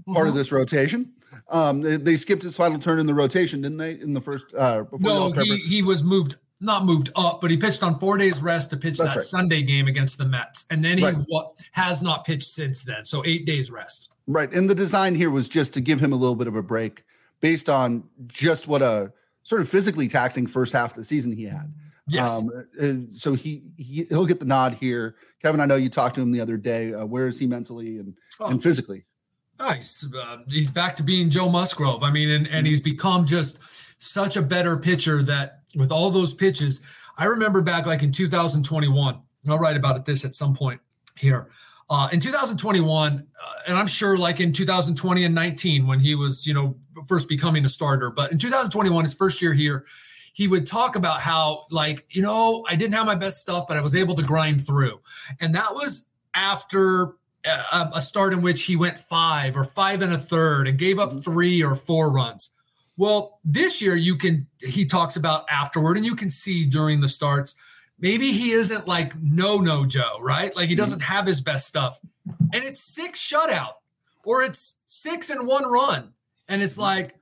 part 0.06 0.18
mm-hmm. 0.18 0.28
of 0.28 0.36
this 0.36 0.52
rotation. 0.52 1.12
Um, 1.50 1.82
they, 1.82 1.98
they, 1.98 2.16
skipped 2.16 2.42
his 2.42 2.58
final 2.58 2.80
turn 2.80 2.98
in 2.98 3.06
the 3.06 3.14
rotation, 3.14 3.62
didn't 3.62 3.78
they? 3.78 4.00
In 4.00 4.14
the 4.14 4.22
first, 4.22 4.46
uh, 4.56 4.86
no, 5.00 5.30
he, 5.32 5.58
he 5.58 5.82
was 5.84 6.04
moved 6.04 6.38
not 6.62 6.86
moved 6.86 7.12
up, 7.16 7.42
but 7.42 7.52
he 7.52 7.58
pitched 7.58 7.84
on 7.84 8.00
four 8.00 8.18
days 8.18 8.42
rest 8.42 8.70
to 8.70 8.78
pitch 8.78 8.98
That's 8.98 9.14
that 9.14 9.20
right. 9.20 9.26
Sunday 9.26 9.62
game 9.62 9.88
against 9.88 10.18
the 10.18 10.26
Mets, 10.26 10.66
and 10.70 10.84
then 10.84 10.98
he 10.98 11.04
right. 11.04 11.16
what, 11.28 11.54
has 11.72 12.02
not 12.02 12.26
pitched 12.26 12.48
since 12.48 12.84
then. 12.84 13.04
So 13.04 13.24
eight 13.26 13.46
days 13.46 13.72
rest. 13.72 14.12
Right, 14.28 14.52
and 14.52 14.70
the 14.70 14.76
design 14.76 15.16
here 15.16 15.30
was 15.30 15.50
just 15.50 15.74
to 15.76 15.82
give 15.82 16.00
him 16.00 16.14
a 16.14 16.16
little 16.16 16.36
bit 16.36 16.48
of 16.48 16.56
a 16.56 16.64
break 16.64 17.04
based 17.42 17.70
on 17.70 18.04
just 18.28 18.68
what 18.68 18.82
a 18.82 19.12
sort 19.44 19.62
of 19.62 19.70
physically 19.70 20.08
taxing 20.08 20.48
first 20.48 20.74
half 20.74 20.92
of 20.92 20.98
the 20.98 21.04
season 21.04 21.32
he 21.32 21.44
had. 21.44 21.72
Yes. 22.08 22.44
Um, 22.80 23.08
so 23.14 23.34
he, 23.34 23.64
he 23.78 24.06
he'll 24.10 24.26
get 24.26 24.40
the 24.40 24.46
nod 24.46 24.76
here. 24.76 25.16
Kevin, 25.42 25.60
I 25.60 25.66
know 25.66 25.76
you 25.76 25.90
talked 25.90 26.16
to 26.16 26.22
him 26.22 26.32
the 26.32 26.42
other 26.42 26.58
day. 26.58 26.94
Uh, 26.94 27.06
where 27.06 27.28
is 27.28 27.40
he 27.40 27.48
mentally 27.48 27.98
and 27.98 28.16
oh. 28.40 28.48
and 28.48 28.62
physically? 28.62 29.06
Nice. 29.60 30.06
Uh, 30.14 30.38
he's 30.48 30.70
back 30.70 30.96
to 30.98 31.04
being 31.04 31.30
Joe 31.30 31.50
Musgrove. 31.50 32.04
I 32.04 32.12
mean, 32.12 32.30
and, 32.30 32.46
and 32.46 32.56
mm-hmm. 32.56 32.66
he's 32.66 32.82
become 32.82 33.26
just 33.26 33.60
such 33.98 34.38
a 34.38 34.42
better 34.42 34.78
pitcher 34.78 35.24
that 35.24 35.62
with 35.76 35.92
all 35.92 36.10
those 36.10 36.34
pitches, 36.34 36.82
I 37.18 37.26
remember 37.26 37.62
back 37.62 37.86
like 37.86 38.04
in 38.04 38.12
2021. 38.12 39.22
I'll 39.48 39.60
write 39.60 39.78
about 39.78 39.96
it 39.96 40.06
this 40.06 40.26
at 40.26 40.34
some 40.34 40.56
point 40.56 40.82
here. 41.18 41.50
Uh, 41.90 42.10
in 42.12 42.20
2021, 42.20 43.14
uh, 43.14 43.52
and 43.68 43.78
I'm 43.78 43.86
sure 43.86 44.18
like 44.18 44.40
in 44.40 44.52
2020 44.52 45.24
and 45.24 45.36
19 45.36 45.86
when 45.86 46.00
he 46.00 46.16
was, 46.16 46.48
you 46.48 46.54
know, 46.54 46.76
first 47.08 47.30
becoming 47.30 47.64
a 47.64 47.70
starter, 47.70 48.10
but 48.10 48.32
in 48.32 48.40
2021, 48.40 49.04
his 49.04 49.14
first 49.14 49.42
year 49.42 49.54
here, 49.54 49.86
he 50.34 50.48
would 50.48 50.66
talk 50.66 50.96
about 50.96 51.22
how 51.22 51.66
like, 51.70 52.06
you 52.10 52.24
know, 52.24 52.66
I 52.68 52.76
didn't 52.76 52.96
have 52.96 53.06
my 53.06 53.16
best 53.16 53.40
stuff, 53.40 53.68
but 53.68 53.78
I 53.78 53.82
was 53.82 53.96
able 53.96 54.16
to 54.16 54.24
grind 54.24 54.66
through. 54.66 55.00
And 55.40 55.54
that 55.54 55.74
was 55.74 56.08
after 56.34 57.14
a, 57.46 57.90
a 57.94 58.02
start 58.02 58.34
in 58.34 58.42
which 58.42 58.64
he 58.64 58.76
went 58.76 58.98
five 58.98 59.56
or 59.56 59.64
five 59.64 60.02
and 60.02 60.12
a 60.12 60.18
third 60.18 60.68
and 60.68 60.78
gave 60.78 61.00
up 61.00 61.10
mm-hmm. 61.10 61.20
three 61.20 61.64
or 61.64 61.76
four 61.76 62.12
runs. 62.12 62.50
Well, 62.98 63.40
this 63.44 63.82
year 63.82 63.96
you 63.96 64.16
can 64.16 64.48
he 64.62 64.86
talks 64.86 65.16
about 65.16 65.46
afterward, 65.50 65.98
and 65.98 66.06
you 66.06 66.16
can 66.16 66.30
see 66.30 66.66
during 66.66 67.02
the 67.02 67.08
starts, 67.08 67.56
maybe 68.00 68.32
he 68.32 68.52
isn't 68.52 68.88
like 68.88 69.14
no 69.22 69.58
no 69.58 69.86
Joe, 69.86 70.18
right? 70.22 70.56
Like 70.56 70.70
he 70.70 70.76
doesn't 70.76 71.00
mm-hmm. 71.00 71.14
have 71.14 71.26
his 71.26 71.42
best 71.42 71.68
stuff. 71.68 72.00
And 72.54 72.64
it's 72.64 72.80
six 72.80 73.20
shutout, 73.20 73.74
or 74.24 74.44
it's 74.44 74.76
six 74.86 75.30
and 75.30 75.46
one 75.48 75.66
run. 75.66 76.14
And 76.48 76.62
it's 76.62 76.74
mm-hmm. 76.74 76.84
like, 76.84 77.16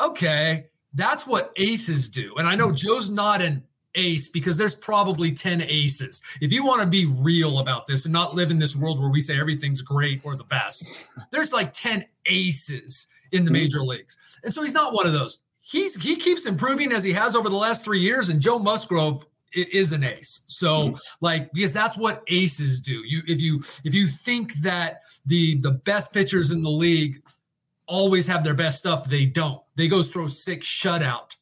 okay, 0.00 0.66
that's 0.94 1.26
what 1.26 1.52
aces 1.56 2.08
do. 2.08 2.34
And 2.36 2.48
I 2.48 2.54
know 2.54 2.72
Joe's 2.72 3.10
not 3.10 3.42
an 3.42 3.64
ace 3.94 4.28
because 4.28 4.56
there's 4.56 4.74
probably 4.74 5.32
10 5.32 5.62
aces. 5.62 6.22
If 6.40 6.52
you 6.52 6.64
want 6.64 6.80
to 6.82 6.86
be 6.86 7.06
real 7.06 7.58
about 7.58 7.86
this 7.86 8.04
and 8.04 8.12
not 8.12 8.34
live 8.34 8.50
in 8.50 8.58
this 8.58 8.74
world 8.74 9.00
where 9.00 9.10
we 9.10 9.20
say 9.20 9.38
everything's 9.38 9.82
great 9.82 10.20
or 10.24 10.36
the 10.36 10.44
best, 10.44 10.90
there's 11.30 11.52
like 11.52 11.72
10 11.72 12.06
aces 12.26 13.06
in 13.32 13.44
the 13.44 13.50
mm-hmm. 13.50 13.62
major 13.62 13.82
leagues. 13.82 14.16
And 14.44 14.52
so 14.52 14.62
he's 14.62 14.74
not 14.74 14.92
one 14.92 15.06
of 15.06 15.12
those. 15.12 15.38
He's 15.60 15.94
he 16.02 16.16
keeps 16.16 16.46
improving 16.46 16.92
as 16.92 17.02
he 17.02 17.12
has 17.12 17.36
over 17.36 17.48
the 17.48 17.56
last 17.56 17.84
three 17.84 18.00
years, 18.00 18.28
and 18.28 18.40
Joe 18.40 18.58
Musgrove 18.58 19.24
is 19.54 19.92
an 19.92 20.02
ace. 20.02 20.44
So 20.48 20.88
mm-hmm. 20.88 20.96
like 21.20 21.52
because 21.52 21.72
that's 21.72 21.96
what 21.96 22.22
aces 22.28 22.80
do. 22.80 23.02
You 23.06 23.22
if 23.26 23.40
you 23.40 23.62
if 23.84 23.94
you 23.94 24.06
think 24.06 24.54
that 24.62 25.02
the 25.26 25.58
the 25.60 25.70
best 25.70 26.12
pitchers 26.12 26.50
in 26.50 26.62
the 26.62 26.70
league 26.70 27.22
always 27.86 28.26
have 28.26 28.44
their 28.44 28.54
best 28.54 28.78
stuff, 28.78 29.08
they 29.08 29.26
don't. 29.26 29.62
They 29.76 29.88
go 29.88 30.02
throw 30.02 30.26
six 30.26 30.66
shutout 30.66 31.36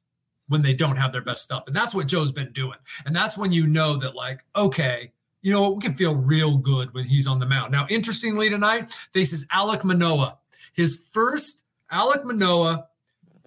when 0.49 0.63
they 0.63 0.75
don't 0.75 0.97
have 0.97 1.13
their 1.13 1.23
best 1.23 1.43
stuff. 1.43 1.65
And 1.69 1.77
that's 1.77 1.95
what 1.95 2.09
Joe's 2.09 2.33
been 2.33 2.53
doing. 2.53 2.79
And 3.07 3.15
that's 3.15 3.39
when 3.39 3.53
you 3.53 3.69
know 3.69 3.97
that 3.97 4.17
like, 4.17 4.45
okay, 4.57 5.13
you 5.43 5.53
know, 5.53 5.71
we 5.71 5.81
can 5.81 5.95
feel 5.95 6.17
real 6.17 6.59
good 6.59 6.93
when 6.93 7.05
he's 7.05 7.29
on 7.29 7.39
the 7.39 7.47
mound. 7.47 7.71
Now, 7.71 7.87
interestingly, 7.89 8.51
tonight 8.51 8.91
faces 9.13 9.47
Alek 9.55 9.85
Manoah. 9.85 10.39
His 10.75 11.09
first 11.13 11.60
Alek 11.93 12.25
Manoah, 12.25 12.87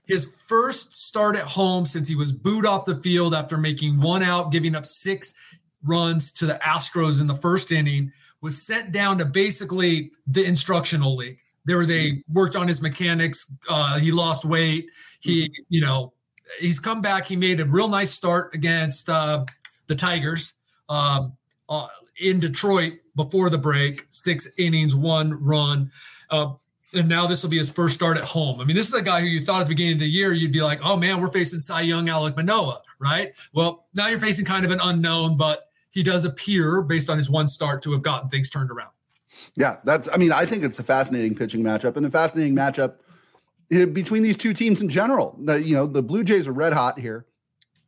his 0.05 0.25
first 0.25 0.93
start 0.93 1.35
at 1.35 1.43
home 1.43 1.85
since 1.85 2.07
he 2.07 2.15
was 2.15 2.33
booed 2.33 2.65
off 2.65 2.85
the 2.85 2.97
field 2.97 3.33
after 3.33 3.57
making 3.57 4.01
one 4.01 4.21
out, 4.21 4.51
giving 4.51 4.75
up 4.75 4.85
six 4.85 5.33
runs 5.83 6.31
to 6.31 6.45
the 6.45 6.59
Astros 6.65 7.21
in 7.21 7.27
the 7.27 7.35
first 7.35 7.71
inning, 7.71 8.11
was 8.41 8.61
sent 8.61 8.91
down 8.91 9.17
to 9.17 9.25
basically 9.25 10.11
the 10.27 10.43
instructional 10.43 11.15
league. 11.15 11.39
There 11.65 11.85
they 11.85 12.23
worked 12.31 12.57
on 12.57 12.67
his 12.67 12.81
mechanics. 12.81 13.49
Uh, 13.69 13.97
he 13.99 14.11
lost 14.11 14.43
weight. 14.43 14.87
He, 15.21 15.49
you 15.69 15.79
know, 15.79 16.11
he's 16.59 16.79
come 16.79 17.01
back. 17.01 17.25
He 17.25 17.37
made 17.37 17.61
a 17.61 17.65
real 17.65 17.87
nice 17.87 18.11
start 18.11 18.53
against 18.53 19.09
uh, 19.09 19.45
the 19.87 19.95
Tigers 19.95 20.55
um, 20.89 21.37
uh, 21.69 21.87
in 22.19 22.41
Detroit 22.41 22.95
before 23.15 23.49
the 23.49 23.57
break. 23.57 24.05
Six 24.09 24.47
innings, 24.57 24.93
one 24.93 25.41
run. 25.41 25.91
Uh, 26.29 26.53
and 26.95 27.09
now 27.09 27.27
this 27.27 27.43
will 27.43 27.49
be 27.49 27.57
his 27.57 27.69
first 27.69 27.95
start 27.95 28.17
at 28.17 28.23
home. 28.23 28.59
I 28.59 28.65
mean, 28.65 28.75
this 28.75 28.87
is 28.87 28.93
a 28.93 29.01
guy 29.01 29.21
who 29.21 29.27
you 29.27 29.43
thought 29.45 29.61
at 29.61 29.63
the 29.67 29.69
beginning 29.69 29.93
of 29.93 29.99
the 29.99 30.09
year 30.09 30.33
you'd 30.33 30.51
be 30.51 30.61
like, 30.61 30.85
oh 30.85 30.97
man, 30.97 31.21
we're 31.21 31.31
facing 31.31 31.59
Cy 31.59 31.81
Young, 31.81 32.07
Alek 32.07 32.35
Manoah, 32.35 32.81
right? 32.99 33.33
Well, 33.53 33.87
now 33.93 34.07
you're 34.07 34.19
facing 34.19 34.45
kind 34.45 34.65
of 34.65 34.71
an 34.71 34.79
unknown, 34.81 35.37
but 35.37 35.69
he 35.91 36.03
does 36.03 36.25
appear, 36.25 36.81
based 36.81 37.09
on 37.09 37.17
his 37.17 37.29
one 37.29 37.47
start, 37.47 37.83
to 37.83 37.91
have 37.91 38.01
gotten 38.01 38.29
things 38.29 38.49
turned 38.49 38.71
around. 38.71 38.89
Yeah, 39.55 39.77
that's. 39.83 40.09
I 40.11 40.17
mean, 40.17 40.31
I 40.31 40.45
think 40.45 40.63
it's 40.63 40.79
a 40.79 40.83
fascinating 40.83 41.35
pitching 41.35 41.63
matchup 41.63 41.97
and 41.97 42.05
a 42.05 42.09
fascinating 42.09 42.55
matchup 42.55 42.95
between 43.69 44.23
these 44.23 44.37
two 44.37 44.53
teams 44.53 44.81
in 44.81 44.89
general. 44.89 45.37
The, 45.43 45.61
you 45.63 45.75
know, 45.75 45.87
the 45.87 46.03
Blue 46.03 46.23
Jays 46.23 46.47
are 46.47 46.53
red 46.53 46.73
hot 46.73 46.99
here. 46.99 47.25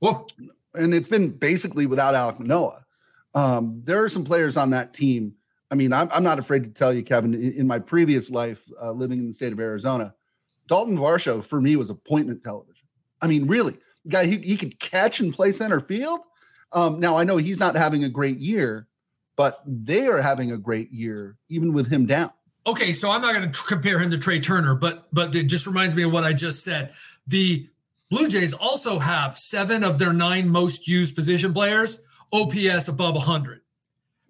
Well, 0.01 0.27
and 0.73 0.93
it's 0.93 1.07
been 1.07 1.29
basically 1.31 1.85
without 1.85 2.13
Alek 2.13 2.39
Manoah. 2.39 2.85
Um, 3.33 3.81
there 3.83 4.03
are 4.03 4.09
some 4.09 4.23
players 4.23 4.57
on 4.57 4.71
that 4.71 4.93
team 4.93 5.35
I 5.71 5.75
mean, 5.75 5.93
I'm, 5.93 6.09
I'm 6.13 6.23
not 6.23 6.39
afraid 6.39 6.63
to 6.63 6.69
tell 6.69 6.93
you, 6.93 7.03
Kevin, 7.03 7.33
in, 7.33 7.53
in 7.53 7.67
my 7.67 7.79
previous 7.79 8.29
life 8.29 8.63
uh, 8.81 8.91
living 8.91 9.19
in 9.19 9.27
the 9.27 9.33
state 9.33 9.53
of 9.53 9.59
Arizona, 9.59 10.13
Dalton 10.67 10.97
Varsho 10.97 11.43
for 11.43 11.61
me 11.61 11.75
was 11.75 11.89
appointment 11.89 12.43
television. 12.43 12.87
I 13.21 13.27
mean, 13.27 13.47
really, 13.47 13.77
guy 14.07 14.25
he, 14.25 14.37
he 14.37 14.57
could 14.57 14.79
catch 14.79 15.19
and 15.19 15.33
play 15.33 15.51
center 15.51 15.79
field. 15.79 16.19
Um, 16.71 16.99
now 16.99 17.17
I 17.17 17.23
know 17.23 17.37
he's 17.37 17.59
not 17.59 17.75
having 17.75 18.03
a 18.03 18.09
great 18.09 18.37
year, 18.37 18.87
but 19.35 19.61
they 19.65 20.07
are 20.07 20.21
having 20.21 20.51
a 20.51 20.57
great 20.57 20.91
year 20.91 21.37
even 21.49 21.73
with 21.73 21.91
him 21.91 22.05
down. 22.05 22.31
Okay, 22.67 22.93
so 22.93 23.11
I'm 23.11 23.21
not 23.21 23.35
going 23.35 23.51
to 23.51 23.63
compare 23.63 23.99
him 23.99 24.09
to 24.11 24.17
Trea 24.17 24.39
Turner, 24.39 24.75
but 24.75 25.07
but 25.13 25.35
it 25.35 25.43
just 25.43 25.67
reminds 25.67 25.95
me 25.95 26.03
of 26.03 26.11
what 26.11 26.23
I 26.23 26.33
just 26.33 26.63
said. 26.63 26.93
The 27.27 27.69
Blue 28.09 28.27
Jays 28.27 28.53
also 28.53 28.99
have 28.99 29.37
seven 29.37 29.83
of 29.83 29.99
their 29.99 30.13
nine 30.13 30.49
most 30.49 30.87
used 30.87 31.15
position 31.15 31.53
players 31.53 32.03
OPS 32.31 32.87
above 32.87 33.15
100. 33.15 33.61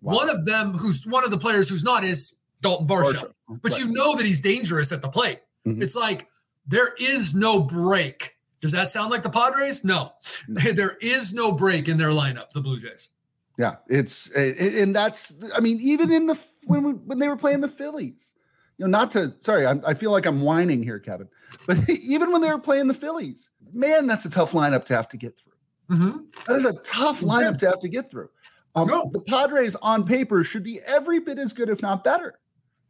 Wow. 0.01 0.15
One 0.15 0.29
of 0.29 0.45
them, 0.45 0.73
who's 0.73 1.05
one 1.05 1.23
of 1.23 1.31
the 1.31 1.37
players 1.37 1.69
who's 1.69 1.83
not, 1.83 2.03
is 2.03 2.35
Dalton 2.61 2.87
Varsho. 2.87 3.31
But 3.47 3.71
right. 3.71 3.79
you 3.79 3.91
know 3.91 4.15
that 4.15 4.25
he's 4.25 4.41
dangerous 4.41 4.91
at 4.91 5.01
the 5.01 5.09
plate. 5.09 5.39
Mm-hmm. 5.65 5.81
It's 5.81 5.95
like 5.95 6.27
there 6.67 6.93
is 6.99 7.35
no 7.35 7.61
break. 7.61 8.37
Does 8.61 8.71
that 8.71 8.89
sound 8.89 9.11
like 9.11 9.23
the 9.23 9.29
Padres? 9.29 9.83
No, 9.83 10.13
mm-hmm. 10.49 10.75
there 10.75 10.97
is 11.01 11.33
no 11.33 11.51
break 11.51 11.87
in 11.87 11.97
their 11.97 12.09
lineup. 12.09 12.49
The 12.51 12.61
Blue 12.61 12.79
Jays. 12.79 13.09
Yeah, 13.57 13.75
it's 13.87 14.29
and 14.35 14.95
that's. 14.95 15.33
I 15.55 15.59
mean, 15.59 15.79
even 15.79 16.11
in 16.11 16.27
the 16.27 16.41
when 16.65 16.83
we, 16.83 16.91
when 16.93 17.19
they 17.19 17.27
were 17.27 17.37
playing 17.37 17.61
the 17.61 17.69
Phillies, 17.69 18.33
you 18.77 18.85
know, 18.85 18.89
not 18.89 19.11
to 19.11 19.33
sorry, 19.39 19.65
I, 19.65 19.75
I 19.87 19.93
feel 19.93 20.11
like 20.11 20.25
I'm 20.25 20.41
whining 20.41 20.83
here, 20.83 20.99
Kevin, 20.99 21.29
but 21.65 21.89
even 21.89 22.31
when 22.31 22.41
they 22.41 22.49
were 22.49 22.59
playing 22.59 22.87
the 22.87 22.93
Phillies, 22.93 23.49
man, 23.71 24.07
that's 24.07 24.25
a 24.25 24.29
tough 24.29 24.51
lineup 24.51 24.85
to 24.85 24.95
have 24.95 25.07
to 25.09 25.17
get 25.17 25.37
through. 25.37 25.97
Mm-hmm. 25.97 26.17
That 26.47 26.55
is 26.55 26.65
a 26.65 26.73
tough 26.83 27.21
lineup 27.21 27.57
to 27.59 27.67
have 27.67 27.79
to 27.79 27.87
get 27.87 28.11
through. 28.11 28.29
Um, 28.75 28.87
no. 28.87 29.09
The 29.13 29.21
Padres 29.21 29.75
on 29.77 30.05
paper 30.05 30.43
should 30.43 30.63
be 30.63 30.79
every 30.87 31.19
bit 31.19 31.39
as 31.39 31.53
good, 31.53 31.69
if 31.69 31.81
not 31.81 32.03
better. 32.03 32.39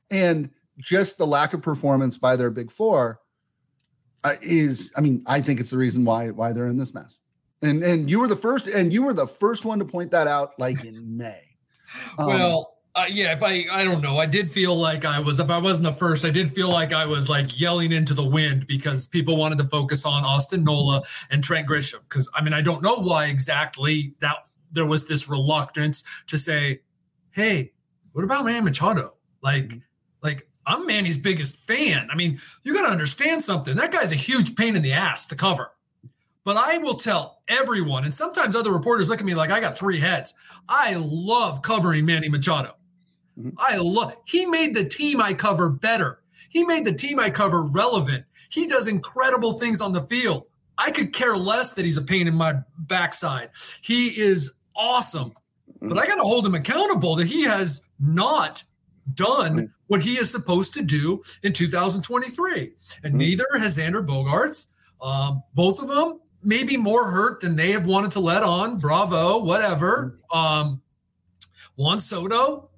And 0.09 0.49
just 0.79 1.17
the 1.17 1.27
lack 1.27 1.53
of 1.53 1.61
performance 1.61 2.17
by 2.17 2.35
their 2.35 2.49
big 2.49 2.71
four. 2.71 3.19
uh, 4.25 4.33
is, 4.41 4.91
I 4.97 5.01
mean, 5.01 5.23
I 5.27 5.39
think 5.39 5.59
it's 5.59 5.69
the 5.69 5.77
reason 5.77 6.03
why 6.03 6.31
why 6.31 6.51
they're 6.51 6.67
in 6.67 6.77
this 6.77 6.93
mess. 6.93 7.19
And 7.61 7.83
and 7.83 8.09
you 8.09 8.19
were 8.19 8.27
the 8.27 8.35
first, 8.35 8.67
and 8.67 8.91
you 8.91 9.03
were 9.03 9.13
the 9.13 9.27
first 9.27 9.65
one 9.65 9.79
to 9.79 9.85
point 9.85 10.11
that 10.11 10.27
out, 10.27 10.59
like 10.59 10.83
in 10.83 11.15
May. 11.17 11.41
Um, 12.17 12.27
well. 12.27 12.71
Uh, 12.97 13.05
yeah, 13.09 13.33
if 13.33 13.43
I, 13.43 13.65
I 13.69 13.83
don't 13.83 13.99
know, 13.99 14.17
I 14.17 14.25
did 14.25 14.49
feel 14.49 14.73
like 14.73 15.03
I 15.03 15.19
was, 15.19 15.41
if 15.41 15.49
I 15.49 15.57
wasn't 15.57 15.83
the 15.83 15.91
first, 15.91 16.23
I 16.23 16.29
did 16.29 16.49
feel 16.49 16.69
like 16.69 16.93
I 16.93 17.05
was 17.05 17.29
like 17.29 17.59
yelling 17.59 17.91
into 17.91 18.13
the 18.13 18.23
wind 18.23 18.67
because 18.67 19.05
people 19.05 19.35
wanted 19.35 19.57
to 19.57 19.65
focus 19.65 20.05
on 20.05 20.23
Austin 20.23 20.63
Nola 20.63 21.03
and 21.29 21.43
Trent 21.43 21.67
Grisham. 21.67 21.99
Because 22.03 22.29
I 22.33 22.41
mean, 22.41 22.53
I 22.53 22.61
don't 22.61 22.81
know 22.81 22.95
why 22.95 23.25
exactly 23.25 24.13
that 24.21 24.37
there 24.71 24.85
was 24.85 25.07
this 25.07 25.27
reluctance 25.29 26.03
to 26.27 26.37
say, 26.37 26.81
hey, 27.31 27.73
what 28.13 28.23
about 28.23 28.45
Manny 28.45 28.61
Machado? 28.61 29.15
Like, 29.41 29.65
mm-hmm. 29.65 29.79
like 30.21 30.47
I'm 30.65 30.85
Manny's 30.85 31.17
biggest 31.17 31.55
fan. 31.67 32.07
I 32.11 32.15
mean, 32.15 32.39
you 32.63 32.73
got 32.73 32.83
to 32.83 32.91
understand 32.91 33.43
something. 33.43 33.75
That 33.75 33.91
guy's 33.91 34.11
a 34.11 34.15
huge 34.15 34.55
pain 34.55 34.75
in 34.75 34.81
the 34.81 34.93
ass 34.93 35.25
to 35.27 35.35
cover. 35.35 35.71
But 36.43 36.57
I 36.57 36.77
will 36.77 36.95
tell 36.95 37.41
everyone, 37.47 38.03
and 38.03 38.13
sometimes 38.13 38.55
other 38.55 38.71
reporters 38.71 39.09
look 39.09 39.19
at 39.19 39.25
me 39.25 39.33
like 39.33 39.51
I 39.51 39.59
got 39.59 39.77
three 39.77 39.99
heads. 39.99 40.33
I 40.69 40.95
love 40.95 41.61
covering 41.61 42.05
Manny 42.05 42.29
Machado. 42.29 42.75
Mm-hmm. 43.37 43.49
I 43.57 43.77
love, 43.77 44.15
he 44.25 44.45
made 44.45 44.75
the 44.75 44.85
team 44.85 45.19
I 45.19 45.33
cover 45.33 45.69
better. 45.69 46.21
He 46.49 46.63
made 46.63 46.85
the 46.85 46.93
team 46.93 47.19
I 47.19 47.31
cover 47.31 47.63
relevant. 47.63 48.25
He 48.49 48.67
does 48.67 48.87
incredible 48.87 49.53
things 49.53 49.81
on 49.81 49.91
the 49.91 50.03
field. 50.03 50.45
I 50.77 50.91
could 50.91 51.13
care 51.13 51.37
less 51.37 51.73
that 51.73 51.85
he's 51.85 51.97
a 51.97 52.01
pain 52.01 52.27
in 52.27 52.35
my 52.35 52.55
backside. 52.77 53.49
He 53.81 54.09
is 54.09 54.51
awesome, 54.75 55.33
but 55.81 55.97
I 55.97 56.05
got 56.05 56.15
to 56.15 56.23
hold 56.23 56.45
him 56.45 56.55
accountable 56.55 57.15
that 57.15 57.27
he 57.27 57.43
has 57.43 57.87
not 57.99 58.63
done 59.13 59.73
what 59.87 60.01
he 60.01 60.15
is 60.15 60.31
supposed 60.31 60.73
to 60.73 60.81
do 60.81 61.23
in 61.43 61.53
2023. 61.53 62.59
And 62.61 62.71
mm-hmm. 62.71 63.17
neither 63.17 63.45
has 63.59 63.77
Xander 63.77 64.05
Bogaerts. 64.05 64.67
Um, 65.01 65.43
both 65.53 65.81
of 65.81 65.89
them 65.89 66.19
maybe 66.43 66.77
more 66.77 67.09
hurt 67.09 67.41
than 67.41 67.55
they 67.55 67.71
have 67.71 67.85
wanted 67.85 68.11
to 68.11 68.19
let 68.19 68.43
on. 68.43 68.77
Bravo, 68.77 69.39
whatever. 69.39 70.19
Mm-hmm. 70.31 70.37
Um, 70.37 70.81
Juan 71.75 71.99
Soto, 71.99 72.69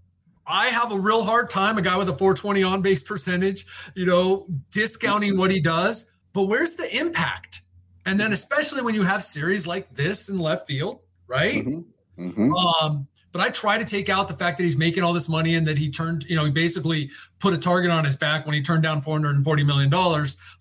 I 0.45 0.67
have 0.67 0.91
a 0.91 0.97
real 0.97 1.23
hard 1.23 1.49
time, 1.49 1.77
a 1.77 1.81
guy 1.81 1.97
with 1.97 2.09
a 2.09 2.13
420 2.13 2.63
on 2.63 2.81
base 2.81 3.03
percentage, 3.03 3.65
you 3.95 4.05
know, 4.05 4.47
discounting 4.71 5.37
what 5.37 5.51
he 5.51 5.59
does. 5.59 6.07
But 6.33 6.43
where's 6.43 6.75
the 6.75 6.95
impact? 6.97 7.61
And 8.07 8.17
then, 8.17 8.31
especially 8.31 8.81
when 8.81 8.95
you 8.95 9.03
have 9.03 9.21
series 9.21 9.67
like 9.67 9.93
this 9.93 10.29
in 10.29 10.39
left 10.39 10.65
field, 10.65 11.01
right? 11.27 11.65
Mm-hmm. 11.65 12.29
Mm-hmm. 12.29 12.53
Um, 12.53 13.05
but 13.33 13.41
I 13.41 13.49
try 13.49 13.77
to 13.77 13.83
take 13.83 14.07
out 14.07 14.29
the 14.29 14.33
fact 14.33 14.57
that 14.57 14.63
he's 14.63 14.77
making 14.77 15.03
all 15.03 15.11
this 15.11 15.27
money 15.27 15.55
and 15.55 15.67
that 15.67 15.77
he 15.77 15.91
turned, 15.91 16.23
you 16.23 16.37
know, 16.37 16.45
he 16.45 16.49
basically 16.49 17.09
put 17.39 17.53
a 17.53 17.57
target 17.57 17.91
on 17.91 18.05
his 18.05 18.15
back 18.15 18.45
when 18.45 18.55
he 18.55 18.61
turned 18.61 18.81
down 18.81 19.01
$440 19.01 19.65
million. 19.65 19.89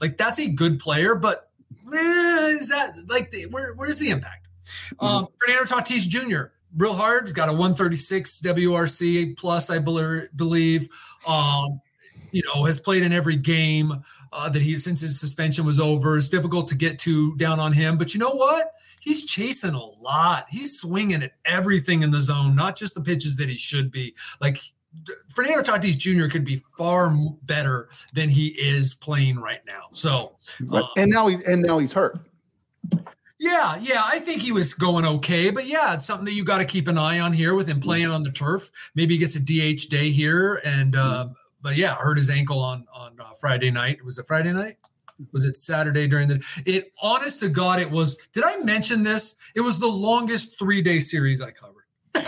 Like, 0.00 0.16
that's 0.16 0.40
a 0.40 0.48
good 0.48 0.80
player, 0.80 1.14
but 1.14 1.48
eh, 1.94 2.48
is 2.58 2.68
that 2.68 2.96
like, 3.06 3.30
the, 3.30 3.46
where, 3.46 3.74
where's 3.74 3.98
the 3.98 4.10
impact? 4.10 4.48
Mm-hmm. 4.96 5.06
Um, 5.06 5.28
Fernando 5.38 5.72
Tatis 5.72 6.00
Jr., 6.00 6.52
real 6.76 6.94
hard. 6.94 7.26
He's 7.26 7.32
got 7.32 7.48
a 7.48 7.52
136 7.52 8.40
WRC 8.40 9.38
plus, 9.38 9.70
I 9.70 9.78
believe. 9.78 10.88
Um, 11.28 11.80
you 12.32 12.42
know, 12.42 12.64
has 12.64 12.80
played 12.80 13.04
in 13.04 13.12
every 13.12 13.36
game 13.36 14.02
uh, 14.36 14.48
that 14.48 14.62
he 14.62 14.76
since 14.76 15.00
his 15.00 15.18
suspension 15.18 15.64
was 15.64 15.80
over. 15.80 16.16
It's 16.16 16.28
difficult 16.28 16.68
to 16.68 16.74
get 16.74 16.98
to 17.00 17.34
down 17.36 17.58
on 17.58 17.72
him, 17.72 17.98
but 17.98 18.14
you 18.14 18.20
know 18.20 18.34
what? 18.34 18.72
He's 19.00 19.24
chasing 19.24 19.74
a 19.74 19.84
lot. 19.84 20.46
He's 20.50 20.78
swinging 20.78 21.22
at 21.22 21.32
everything 21.44 22.02
in 22.02 22.10
the 22.10 22.20
zone, 22.20 22.54
not 22.54 22.76
just 22.76 22.94
the 22.94 23.00
pitches 23.00 23.36
that 23.36 23.48
he 23.48 23.56
should 23.56 23.90
be. 23.90 24.14
Like 24.40 24.60
Fernando 25.28 25.62
Tatis 25.62 25.96
Jr. 25.96 26.28
could 26.28 26.44
be 26.44 26.62
far 26.76 27.16
better 27.42 27.88
than 28.14 28.28
he 28.28 28.48
is 28.48 28.94
playing 28.94 29.38
right 29.38 29.60
now. 29.66 29.82
So, 29.92 30.36
uh, 30.72 30.82
and 30.96 31.10
now 31.10 31.28
he 31.28 31.38
and 31.46 31.62
now 31.62 31.78
he's 31.78 31.92
hurt. 31.92 32.18
Yeah, 33.38 33.76
yeah, 33.80 34.02
I 34.04 34.18
think 34.18 34.40
he 34.40 34.50
was 34.50 34.72
going 34.72 35.04
okay, 35.04 35.50
but 35.50 35.66
yeah, 35.66 35.92
it's 35.92 36.06
something 36.06 36.25
that 36.25 36.32
you 36.32 36.42
got 36.42 36.58
to 36.58 36.64
keep 36.64 36.88
an 36.88 36.96
eye 36.96 37.20
on 37.20 37.34
here 37.34 37.54
with 37.54 37.66
him 37.66 37.80
playing 37.80 38.06
on 38.06 38.22
the 38.22 38.30
turf. 38.30 38.70
Maybe 38.94 39.14
he 39.14 39.18
gets 39.18 39.36
a 39.36 39.40
DH 39.40 39.90
day 39.90 40.10
here, 40.10 40.62
and 40.64 40.96
uh, 40.96 41.28
but 41.62 41.76
yeah, 41.76 41.95
hurt 41.95 42.16
his 42.16 42.30
ankle 42.30 42.60
on 42.60 42.86
on 42.95 43.19
uh, 43.21 43.32
Friday 43.40 43.71
night. 43.71 44.04
Was 44.04 44.19
it 44.19 44.26
Friday 44.26 44.52
night? 44.52 44.76
Was 45.32 45.45
it 45.45 45.56
Saturday 45.56 46.06
during 46.06 46.28
the? 46.28 46.45
It 46.64 46.92
honest 47.02 47.40
to 47.40 47.49
God, 47.49 47.80
it 47.80 47.90
was. 47.90 48.16
Did 48.32 48.45
I 48.45 48.56
mention 48.58 49.02
this? 49.02 49.34
It 49.54 49.60
was 49.60 49.78
the 49.78 49.86
longest 49.86 50.58
three 50.58 50.82
day 50.82 51.00
series 51.00 51.40
I 51.40 51.50
covered. 51.50 51.84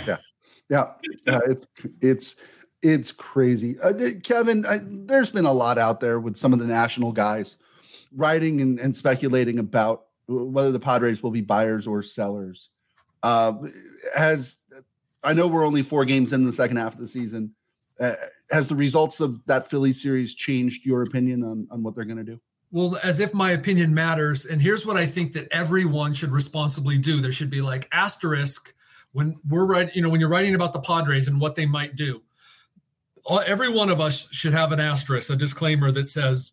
yeah, 0.07 0.93
yeah, 1.27 1.41
it's 1.47 1.67
it's 2.01 2.37
it's 2.83 3.13
crazy, 3.13 3.79
uh, 3.81 3.93
Kevin. 4.23 4.65
I, 4.65 4.81
there's 4.83 5.31
been 5.31 5.47
a 5.47 5.53
lot 5.53 5.79
out 5.79 6.01
there 6.01 6.21
with 6.21 6.37
some 6.37 6.53
of 6.53 6.59
the 6.59 6.67
national 6.67 7.13
guys 7.13 7.59
writing 8.15 8.61
and, 8.61 8.79
and 8.79 8.97
speculating 8.97 9.59
about 9.59 10.05
whether 10.27 10.73
the 10.73 10.81
Padres 10.81 11.23
will 11.23 11.31
be 11.31 11.41
buyers 11.41 11.87
or 11.87 12.03
sellers. 12.03 12.71
Uh, 13.23 13.53
has 14.17 14.59
I 15.25 15.33
know 15.33 15.49
we're 15.49 15.67
only 15.67 15.83
four 15.83 16.05
games 16.05 16.33
in 16.33 16.45
the 16.45 16.53
second 16.53 16.77
half 16.77 16.95
of 16.95 17.01
the 17.01 17.09
season. 17.09 17.55
Uh, 17.99 18.15
has 18.51 18.69
the 18.69 18.77
results 18.77 19.21
of 19.21 19.45
that 19.47 19.69
Philly 19.69 19.93
series 19.93 20.35
changed 20.35 20.87
your 20.87 21.03
opinion 21.03 21.43
on, 21.43 21.69
on 21.71 21.83
what 21.83 21.95
they're 21.95 22.05
going 22.05 22.19
to 22.19 22.25
do? 22.25 22.41
Well, 22.71 22.99
as 23.03 23.21
if 23.21 23.33
my 23.33 23.53
opinion 23.53 23.95
matters. 23.95 24.47
And 24.47 24.61
here's 24.61 24.85
what 24.85 24.97
I 24.97 25.07
think 25.07 25.33
that 25.33 25.49
everyone 25.51 26.13
should 26.13 26.31
responsibly 26.31 26.99
do. 26.99 27.21
There 27.21 27.33
should 27.33 27.51
be 27.51 27.63
like 27.63 27.89
asterisk 27.93 28.75
when 29.13 29.37
we're 29.49 29.67
writing, 29.67 29.93
you 29.95 30.03
know, 30.03 30.11
when 30.11 30.21
you're 30.21 30.29
writing 30.29 30.55
about 30.55 30.73
the 30.73 30.81
Padres 30.81 31.29
and 31.29 31.41
what 31.41 31.55
they 31.55 31.67
might 31.67 31.97
do. 31.97 32.23
Every 33.47 33.71
one 33.71 33.91
of 33.91 34.01
us 34.01 34.33
should 34.33 34.53
have 34.53 34.73
an 34.73 34.81
asterisk, 34.81 35.31
a 35.31 35.37
disclaimer 35.37 35.91
that 35.93 36.05
says, 36.05 36.53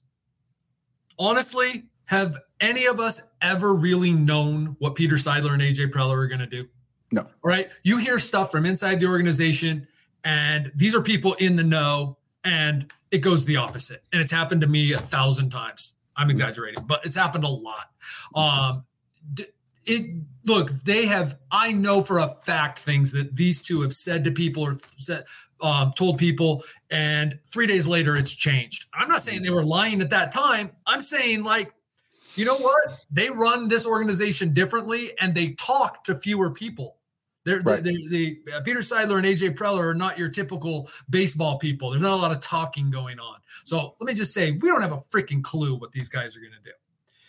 honestly, 1.18 1.86
have 2.06 2.38
any 2.60 2.86
of 2.86 3.00
us 3.00 3.22
ever 3.42 3.76
really 3.76 4.12
known 4.12 4.76
what 4.80 4.96
Peter 4.96 5.16
Seidler 5.16 5.54
and 5.54 5.62
AJ 5.62 5.92
Preller 5.92 6.18
are 6.18 6.28
going 6.28 6.40
to 6.40 6.48
do? 6.48 6.68
No. 7.12 7.28
Right? 7.44 7.70
You 7.84 7.98
hear 7.98 8.20
stuff 8.20 8.52
from 8.52 8.66
inside 8.66 9.00
the 9.00 9.08
organization, 9.08 9.88
and 10.26 10.72
these 10.76 10.96
are 10.96 11.02
people 11.02 11.36
in 11.36 11.56
the 11.56 11.64
know, 11.64 12.18
and 12.44 12.92
it 13.12 13.20
goes 13.20 13.46
the 13.46 13.58
opposite. 13.58 14.04
And 14.12 14.22
it's 14.22 14.32
happened 14.32 14.62
to 14.62 14.68
me 14.68 14.92
a 14.92 14.98
thousand 14.98 15.52
times. 15.52 15.94
I'm 16.18 16.30
exaggerating, 16.30 16.84
but 16.86 17.06
it's 17.06 17.16
happened 17.16 17.44
a 17.44 17.50
lot. 17.50 17.92
Um, 18.34 18.84
it 19.86 20.08
look, 20.46 20.72
they 20.84 21.06
have. 21.06 21.38
I 21.52 21.72
know 21.72 22.02
for 22.02 22.20
a 22.20 22.28
fact 22.28 22.80
things 22.80 23.12
that 23.12 23.36
these 23.36 23.62
two 23.62 23.82
have 23.82 23.94
said 23.94 24.24
to 24.24 24.32
people 24.32 24.64
or 24.64 24.78
said, 24.98 25.26
um, 25.62 25.94
told 25.96 26.18
people, 26.18 26.64
and 26.90 27.38
three 27.46 27.68
days 27.68 27.88
later 27.88 28.16
it's 28.16 28.34
changed. 28.34 28.86
I'm 28.94 29.08
not 29.08 29.22
saying 29.22 29.44
they 29.44 29.52
were 29.52 29.64
lying 29.64 30.02
at 30.02 30.10
that 30.10 30.32
time. 30.32 30.72
I'm 30.88 31.02
saying 31.02 31.44
like 31.44 31.72
you 32.36 32.44
know 32.44 32.58
what? 32.58 33.00
They 33.10 33.30
run 33.30 33.70
this 33.70 33.86
organization 33.86 34.54
differently 34.54 35.12
and 35.22 35.34
they 35.34 35.54
talk 35.54 36.04
to 36.06 36.16
fewer 36.16 36.52
people. 36.52 36.98
They're, 37.46 37.62
right. 37.62 37.84
they, 37.84 37.96
they, 38.10 38.38
uh, 38.54 38.62
Peter 38.62 38.80
Seidler 38.80 39.18
and 39.18 39.26
AJ 39.26 39.56
Preller 39.56 39.84
are 39.84 39.94
not 39.94 40.18
your 40.18 40.30
typical 40.30 40.90
baseball 41.10 41.60
people. 41.60 41.92
There's 41.92 42.02
not 42.02 42.14
a 42.14 42.18
lot 42.18 42.32
of 42.32 42.40
talking 42.40 42.90
going 42.90 43.20
on. 43.20 43.38
So 43.64 43.96
let 44.00 44.08
me 44.08 44.16
just 44.16 44.34
say, 44.34 44.52
we 44.52 44.68
don't 44.68 44.82
have 44.82 44.92
a 44.92 45.02
freaking 45.12 45.44
clue 45.44 45.76
what 45.76 45.92
these 45.92 46.10
guys 46.10 46.36
are 46.36 46.40
going 46.40 46.54
to 46.54 46.64
do. 46.64 46.76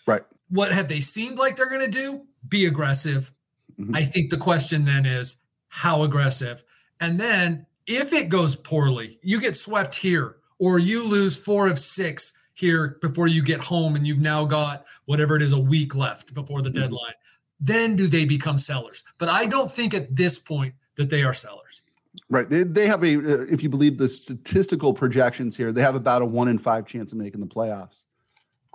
Right. 0.07 0.23
What 0.49 0.71
have 0.71 0.87
they 0.87 1.01
seemed 1.01 1.37
like 1.37 1.55
they're 1.55 1.69
going 1.69 1.85
to 1.85 1.91
do? 1.91 2.23
Be 2.49 2.65
aggressive. 2.65 3.31
Mm-hmm. 3.79 3.95
I 3.95 4.05
think 4.05 4.31
the 4.31 4.37
question 4.37 4.85
then 4.85 5.05
is 5.05 5.37
how 5.67 6.01
aggressive? 6.01 6.63
And 6.99 7.19
then 7.19 7.67
if 7.85 8.11
it 8.11 8.29
goes 8.29 8.55
poorly, 8.55 9.19
you 9.21 9.39
get 9.39 9.55
swept 9.55 9.93
here 9.93 10.37
or 10.57 10.79
you 10.79 11.03
lose 11.03 11.37
four 11.37 11.67
of 11.67 11.77
six 11.77 12.33
here 12.55 12.97
before 13.01 13.27
you 13.27 13.43
get 13.43 13.59
home 13.59 13.95
and 13.95 14.07
you've 14.07 14.17
now 14.17 14.43
got 14.45 14.85
whatever 15.05 15.35
it 15.35 15.43
is 15.43 15.53
a 15.53 15.59
week 15.59 15.93
left 15.93 16.33
before 16.33 16.63
the 16.63 16.69
mm-hmm. 16.69 16.79
deadline 16.79 17.13
then 17.59 17.95
do 17.95 18.07
they 18.07 18.25
become 18.25 18.57
sellers 18.57 19.03
but 19.17 19.29
i 19.29 19.45
don't 19.45 19.71
think 19.71 19.93
at 19.93 20.15
this 20.15 20.39
point 20.39 20.73
that 20.95 21.09
they 21.09 21.23
are 21.23 21.33
sellers 21.33 21.81
right 22.29 22.49
they, 22.49 22.63
they 22.63 22.87
have 22.87 23.03
a 23.03 23.17
uh, 23.17 23.45
if 23.49 23.63
you 23.63 23.69
believe 23.69 23.97
the 23.97 24.09
statistical 24.09 24.93
projections 24.93 25.55
here 25.57 25.71
they 25.71 25.81
have 25.81 25.95
about 25.95 26.21
a 26.21 26.25
one 26.25 26.47
in 26.47 26.57
five 26.57 26.85
chance 26.85 27.11
of 27.11 27.17
making 27.17 27.41
the 27.41 27.47
playoffs 27.47 28.05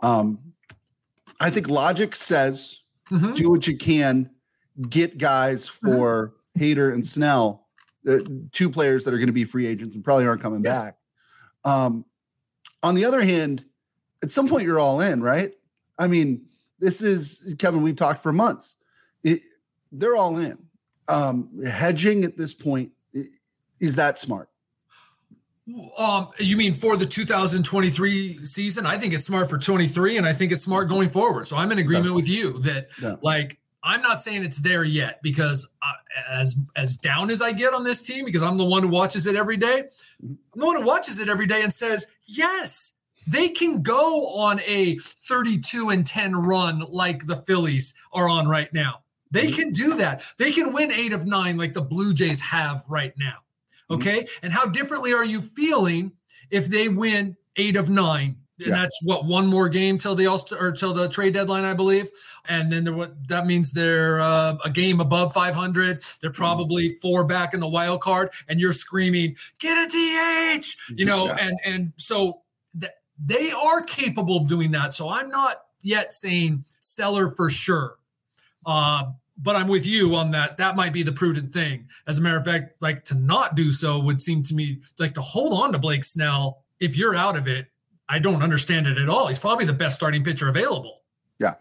um 0.03 0.39
i 1.41 1.51
think 1.51 1.69
logic 1.69 2.15
says 2.15 2.81
mm-hmm. 3.11 3.33
do 3.35 3.51
what 3.51 3.67
you 3.67 3.77
can 3.77 4.31
get 4.89 5.19
guys 5.19 5.69
mm-hmm. 5.69 5.93
for 5.93 6.29
mm-hmm. 6.29 6.33
Hader 6.59 6.93
and 6.93 7.07
Snell, 7.07 7.67
uh, 8.09 8.19
two 8.53 8.71
players 8.71 9.05
that 9.05 9.15
are 9.15 9.19
going 9.19 9.29
to 9.29 9.33
be 9.33 9.45
free 9.45 9.67
agents 9.67 9.97
and 9.97 10.05
probably 10.05 10.27
aren't 10.27 10.43
coming 10.43 10.63
yes. 10.65 10.83
back. 10.83 10.97
Um, 11.65 12.05
on 12.83 12.95
the 12.95 13.05
other 13.05 13.23
hand, 13.23 13.65
at 14.23 14.31
some 14.31 14.49
point 14.49 14.65
you're 14.65 14.79
all 14.79 15.01
in, 15.01 15.23
right? 15.23 15.53
I 15.99 16.07
mean, 16.07 16.47
this 16.83 17.01
is 17.01 17.55
Kevin. 17.59 17.83
We've 17.83 17.97
talked 17.97 18.23
for 18.23 18.33
months. 18.33 18.77
It, 19.23 19.41
they're 19.93 20.17
all 20.17 20.37
in. 20.37 20.59
Um, 21.09 21.63
hedging 21.65 22.25
at 22.25 22.37
this 22.37 22.55
point 22.55 22.93
is 23.83 23.97
that 23.97 24.19
smart? 24.19 24.49
Um, 25.99 26.29
you 26.39 26.57
mean 26.57 26.75
for 26.75 26.97
the 26.97 27.07
2023 27.07 28.45
season? 28.45 28.87
I 28.87 28.99
think 28.99 29.13
it's 29.13 29.27
smart 29.27 29.51
for 29.51 29.59
23, 29.59 30.17
and 30.17 30.27
I 30.27 30.33
think 30.33 30.53
it's 30.53 30.63
smart 30.63 30.89
going 30.89 31.09
forward. 31.09 31.47
So 31.47 31.57
I'm 31.57 31.71
in 31.73 31.79
agreement 31.79 32.15
with 32.15 32.29
you 32.29 32.61
that, 32.61 32.89
yeah. 33.01 33.17
like, 33.23 33.59
I'm 33.85 34.01
not 34.01 34.21
saying 34.21 34.45
it's 34.45 34.59
there 34.59 34.85
yet 34.85 35.21
because 35.23 35.69
uh, 35.83 35.93
as 36.31 36.57
as 36.77 36.95
down 36.95 37.31
as 37.31 37.43
I 37.43 37.51
get 37.51 37.75
on 37.75 37.83
this 37.83 38.01
team, 38.01 38.25
because 38.25 38.43
I'm 38.43 38.57
the 38.57 38.65
one 38.65 38.85
who 38.85 38.89
watches 38.89 39.27
it 39.27 39.35
every 39.35 39.57
day. 39.57 39.85
Mm-hmm. 40.25 40.35
I'm 40.55 40.61
the 40.61 40.67
one 40.67 40.77
who 40.77 40.87
watches 40.87 41.19
it 41.19 41.29
every 41.29 41.47
day 41.47 41.63
and 41.63 41.73
says, 41.73 42.07
"Yes, 42.25 42.93
they 43.27 43.49
can 43.49 43.83
go 43.83 44.29
on 44.29 44.61
a 44.67 44.97
32 44.99 45.91
and 45.91 46.07
10 46.07 46.37
run 46.37 46.85
like 46.89 47.27
the 47.27 47.37
Phillies 47.37 47.95
are 48.13 48.29
on 48.29 48.49
right 48.49 48.73
now. 48.73 49.03
They 49.31 49.47
mm-hmm. 49.47 49.57
can 49.57 49.73
do 49.73 49.97
that. 49.97 50.25
They 50.39 50.53
can 50.53 50.73
win 50.73 50.93
eight 50.93 51.13
of 51.13 51.27
nine 51.27 51.57
like 51.57 51.73
the 51.73 51.83
Blue 51.83 52.13
Jays 52.13 52.41
have 52.41 52.85
right 52.89 53.15
now. 53.17 53.39
Mm-hmm. 53.91 53.95
Okay. 53.95 54.21
Mm-hmm. 54.21 54.45
And 54.45 54.53
how 54.53 54.67
differently 54.67 55.13
are 55.13 55.25
you 55.25 55.41
feeling 55.41 56.13
if 56.51 56.67
they 56.67 56.89
win 56.89 57.37
eight 57.57 57.77
of 57.77 57.91
nine? 57.91 58.37
And 58.59 58.69
yeah. 58.69 58.83
that's 58.83 58.97
what 59.03 59.25
one 59.25 59.47
more 59.47 59.69
game 59.69 59.99
till 59.99 60.15
the 60.15 60.27
all 60.27 60.41
or 60.61 60.71
till 60.73 60.93
the 60.93 61.09
trade 61.09 61.35
deadline, 61.35 61.65
I 61.65 61.73
believe. 61.73 62.09
And 62.49 62.71
then 62.71 62.85
there, 62.85 62.93
what 62.93 63.29
that 63.29 63.47
means 63.47 63.73
they're 63.73 64.21
uh, 64.21 64.57
a 64.65 64.71
game 64.71 65.01
above 65.01 65.33
500. 65.33 66.03
They're 66.21 66.31
mm-hmm. 66.31 66.37
probably 66.37 66.91
four 67.01 67.25
back 67.25 67.55
in 67.55 67.61
the 67.61 67.69
wild 67.69 68.03
card, 68.03 68.31
and 68.49 68.61
you're 68.61 68.73
screaming, 68.73 69.37
"Get 69.59 69.77
a 69.79 69.91
DH!" 69.91 70.77
You 70.97 71.07
know, 71.07 71.27
yeah. 71.27 71.37
and 71.41 71.59
and 71.65 71.93
so 71.97 72.43
they 73.25 73.51
are 73.53 73.83
capable 73.83 74.39
of 74.39 74.49
doing 74.49 74.71
that. 74.73 74.95
So 74.95 75.09
I'm 75.09 75.29
not 75.29 75.63
yet 75.83 76.13
saying 76.13 76.65
seller 76.81 77.31
for 77.31 77.51
sure. 77.51 77.97
Uh, 78.65 79.05
but 79.39 79.57
I'm 79.57 79.67
with 79.67 79.87
you 79.87 80.15
on 80.15 80.31
that. 80.33 80.57
That 80.59 80.77
might 80.77 80.93
be 80.93 81.03
the 81.03 81.13
prudent 81.13 81.53
thing. 81.53 81.89
As 82.07 82.19
a 82.19 82.23
matter 82.23 82.39
of 82.39 82.45
fact, 82.45 82.81
like 82.81 83.05
to 83.05 83.15
not 83.15 83.55
do 83.55 83.71
so 83.71 83.99
would 83.99 84.21
seem 84.21 84.43
to 84.45 84.55
me 84.55 84.81
like 84.99 85.15
to 85.15 85.23
hold 85.23 85.53
on 85.53 85.73
to 85.73 85.79
Blake 85.79 86.05
Snell. 86.05 86.63
If 86.81 86.97
you're 86.97 87.15
out 87.15 87.37
of 87.37 87.49
it, 87.49 87.67
I 88.09 88.19
don't 88.19 88.43
understand 88.43 88.87
it 88.87 88.99
at 88.99 89.09
all. 89.09 89.29
He's 89.29 89.39
probably 89.39 89.65
the 89.65 89.73
best 89.73 89.97
starting 89.97 90.23
pitcher 90.23 90.49
available. 90.49 91.01
Yeah. 91.39 91.55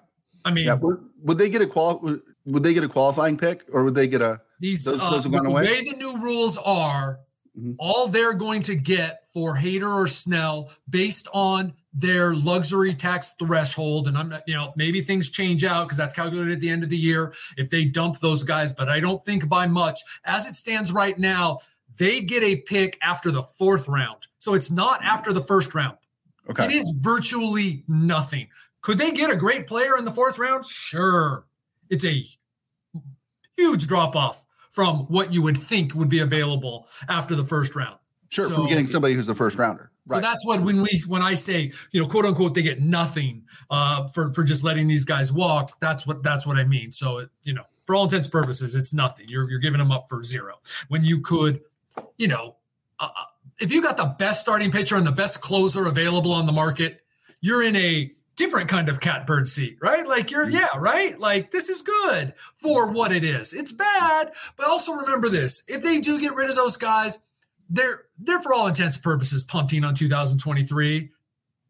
I 0.43 0.51
mean, 0.51 0.67
yeah. 0.67 0.73
Would, 0.73 0.99
would, 1.23 1.37
they 1.37 1.49
get 1.49 1.61
a 1.61 1.67
qual? 1.67 2.19
Would 2.45 2.63
they 2.63 2.73
get 2.73 2.83
a 2.83 2.89
qualifying 2.89 3.37
pick, 3.37 3.65
or 3.71 3.83
would 3.83 3.95
they 3.95 4.07
get 4.07 4.21
a 4.21 4.41
these? 4.59 4.83
Those, 4.83 4.99
uh, 4.99 5.17
the 5.19 5.37
away? 5.37 5.63
way 5.63 5.83
the 5.83 5.95
new 5.97 6.17
rules 6.17 6.57
are, 6.57 7.19
mm-hmm. 7.61 7.73
all 7.77 8.07
they're 8.07 8.33
going 8.33 8.61
to 8.63 8.75
get 8.75 9.23
for 9.33 9.55
Hader 9.55 9.93
or 9.93 10.07
Snell 10.07 10.71
based 10.89 11.27
on 11.33 11.73
their 11.93 12.33
luxury 12.33 12.93
tax 12.93 13.33
threshold. 13.39 14.07
And 14.07 14.17
I'm 14.17 14.29
not, 14.29 14.43
you 14.47 14.53
know, 14.53 14.73
maybe 14.75 15.01
things 15.01 15.29
change 15.29 15.63
out 15.63 15.83
because 15.85 15.97
that's 15.97 16.13
calculated 16.13 16.53
at 16.53 16.59
the 16.59 16.69
end 16.69 16.83
of 16.83 16.89
the 16.89 16.97
year 16.97 17.33
if 17.57 17.69
they 17.69 17.85
dump 17.85 18.19
those 18.19 18.43
guys, 18.43 18.73
but 18.73 18.89
I 18.89 18.99
don't 18.99 19.23
think 19.23 19.47
by 19.47 19.67
much. 19.67 20.01
As 20.25 20.47
it 20.47 20.55
stands 20.55 20.91
right 20.91 21.17
now, 21.17 21.59
they 21.97 22.21
get 22.21 22.43
a 22.43 22.57
pick 22.57 22.97
after 23.01 23.31
the 23.31 23.43
fourth 23.43 23.87
round. 23.87 24.27
So 24.39 24.53
it's 24.53 24.71
not 24.71 25.03
after 25.03 25.33
the 25.33 25.43
first 25.43 25.75
round. 25.75 25.97
Okay. 26.49 26.65
It 26.65 26.71
is 26.71 26.91
virtually 26.97 27.83
nothing. 27.87 28.47
Could 28.81 28.97
they 28.97 29.11
get 29.11 29.29
a 29.29 29.35
great 29.35 29.67
player 29.67 29.97
in 29.97 30.05
the 30.05 30.11
fourth 30.11 30.39
round? 30.39 30.65
Sure. 30.65 31.45
It's 31.89 32.05
a 32.05 32.25
huge 33.55 33.85
drop 33.87 34.15
off 34.15 34.45
from 34.71 34.99
what 35.07 35.31
you 35.31 35.41
would 35.41 35.57
think 35.57 35.93
would 35.93 36.09
be 36.09 36.19
available 36.19 36.87
after 37.07 37.35
the 37.35 37.43
first 37.43 37.75
round. 37.75 37.97
Sure, 38.29 38.47
so, 38.47 38.55
from 38.55 38.67
getting 38.67 38.87
somebody 38.87 39.13
who's 39.13 39.27
a 39.27 39.35
first 39.35 39.57
rounder. 39.57 39.91
Right. 40.07 40.17
So 40.17 40.21
that's 40.21 40.45
what 40.45 40.61
when 40.61 40.81
we 40.81 40.99
when 41.07 41.21
I 41.21 41.35
say 41.35 41.71
you 41.91 42.01
know 42.01 42.07
quote 42.07 42.25
unquote 42.25 42.55
they 42.55 42.61
get 42.61 42.81
nothing 42.81 43.43
uh, 43.69 44.07
for 44.07 44.33
for 44.33 44.43
just 44.43 44.63
letting 44.63 44.87
these 44.87 45.05
guys 45.05 45.31
walk. 45.31 45.79
That's 45.79 46.07
what 46.07 46.23
that's 46.23 46.47
what 46.47 46.57
I 46.57 46.63
mean. 46.63 46.91
So 46.91 47.19
it, 47.19 47.29
you 47.43 47.53
know 47.53 47.63
for 47.85 47.95
all 47.95 48.03
intents 48.03 48.27
and 48.27 48.31
purposes 48.31 48.73
it's 48.73 48.93
nothing. 48.93 49.27
You're 49.27 49.49
you're 49.49 49.59
giving 49.59 49.79
them 49.79 49.91
up 49.91 50.07
for 50.09 50.23
zero 50.23 50.55
when 50.87 51.03
you 51.03 51.19
could 51.19 51.61
you 52.17 52.29
know 52.29 52.55
uh, 52.99 53.09
uh, 53.15 53.23
if 53.59 53.71
you 53.71 53.81
got 53.81 53.97
the 53.97 54.15
best 54.17 54.41
starting 54.41 54.71
pitcher 54.71 54.95
and 54.95 55.05
the 55.05 55.11
best 55.11 55.41
closer 55.41 55.85
available 55.85 56.31
on 56.31 56.45
the 56.45 56.51
market, 56.51 57.01
you're 57.41 57.61
in 57.61 57.75
a 57.75 58.11
different 58.41 58.67
kind 58.69 58.89
of 58.89 58.99
catbird 58.99 59.47
seat, 59.47 59.77
right? 59.81 60.07
Like 60.07 60.31
you're, 60.31 60.47
mm-hmm. 60.47 60.55
yeah, 60.55 60.77
right? 60.77 61.17
Like 61.19 61.51
this 61.51 61.69
is 61.69 61.83
good 61.83 62.33
for 62.55 62.89
what 62.89 63.11
it 63.11 63.23
is. 63.23 63.53
It's 63.53 63.71
bad, 63.71 64.33
but 64.57 64.67
also 64.67 64.93
remember 64.93 65.29
this: 65.29 65.63
if 65.67 65.83
they 65.83 65.99
do 65.99 66.19
get 66.19 66.33
rid 66.33 66.49
of 66.49 66.55
those 66.55 66.75
guys, 66.75 67.19
they're 67.69 68.05
they're 68.17 68.41
for 68.41 68.53
all 68.53 68.65
intents 68.65 68.95
and 68.95 69.03
purposes 69.03 69.43
punting 69.43 69.83
on 69.83 69.93
2023. 69.93 71.11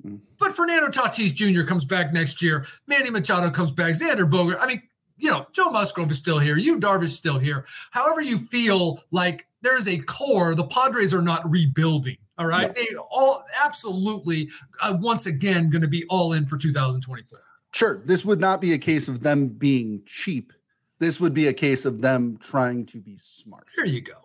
Mm. 0.05 0.19
But 0.39 0.55
Fernando 0.55 0.88
Tatis 0.88 1.36
Jr. 1.36 1.63
comes 1.63 1.84
back 1.84 2.13
next 2.13 2.41
year. 2.41 2.65
Manny 2.88 3.10
Machado 3.10 3.51
comes 3.51 3.73
back. 3.73 3.93
Xander 3.93 4.29
Bogart. 4.29 4.57
I 4.62 4.65
mean, 4.65 4.81
you 5.17 5.29
know, 5.29 5.45
Joe 5.51 5.71
Musgrove 5.71 6.10
is 6.10 6.17
still 6.17 6.39
here. 6.39 6.57
Yu 6.57 6.79
Darvish 6.79 7.03
is 7.03 7.17
still 7.17 7.38
here. 7.38 7.65
However, 7.91 8.21
you 8.21 8.38
feel 8.38 9.03
like 9.12 9.45
there's 9.62 9.89
a 9.89 9.97
core. 9.97 10.55
The 10.55 10.63
Padres 10.63 11.13
are 11.13 11.21
not 11.21 11.49
rebuilding. 11.49 12.17
All 12.41 12.47
right, 12.47 12.73
they 12.73 12.88
all 13.12 13.43
absolutely 13.63 14.49
uh, 14.82 14.97
once 14.99 15.27
again 15.27 15.69
going 15.69 15.84
to 15.84 15.88
be 15.88 16.06
all 16.10 16.34
in 16.34 16.47
for 16.47 16.58
2024. 16.58 17.39
Sure, 17.71 18.01
this 18.04 18.25
would 18.25 18.39
not 18.39 18.60
be 18.60 18.73
a 18.73 18.80
case 18.80 19.08
of 19.08 19.21
them 19.21 19.49
being 19.49 20.01
cheap. 20.08 20.51
This 20.97 21.19
would 21.19 21.36
be 21.36 21.49
a 21.49 21.54
case 21.54 21.86
of 21.86 22.01
them 22.01 22.39
trying 22.41 22.88
to 22.88 22.99
be 22.99 23.15
smart. 23.19 23.67
There 23.75 23.86
you 23.86 24.01
go. 24.01 24.15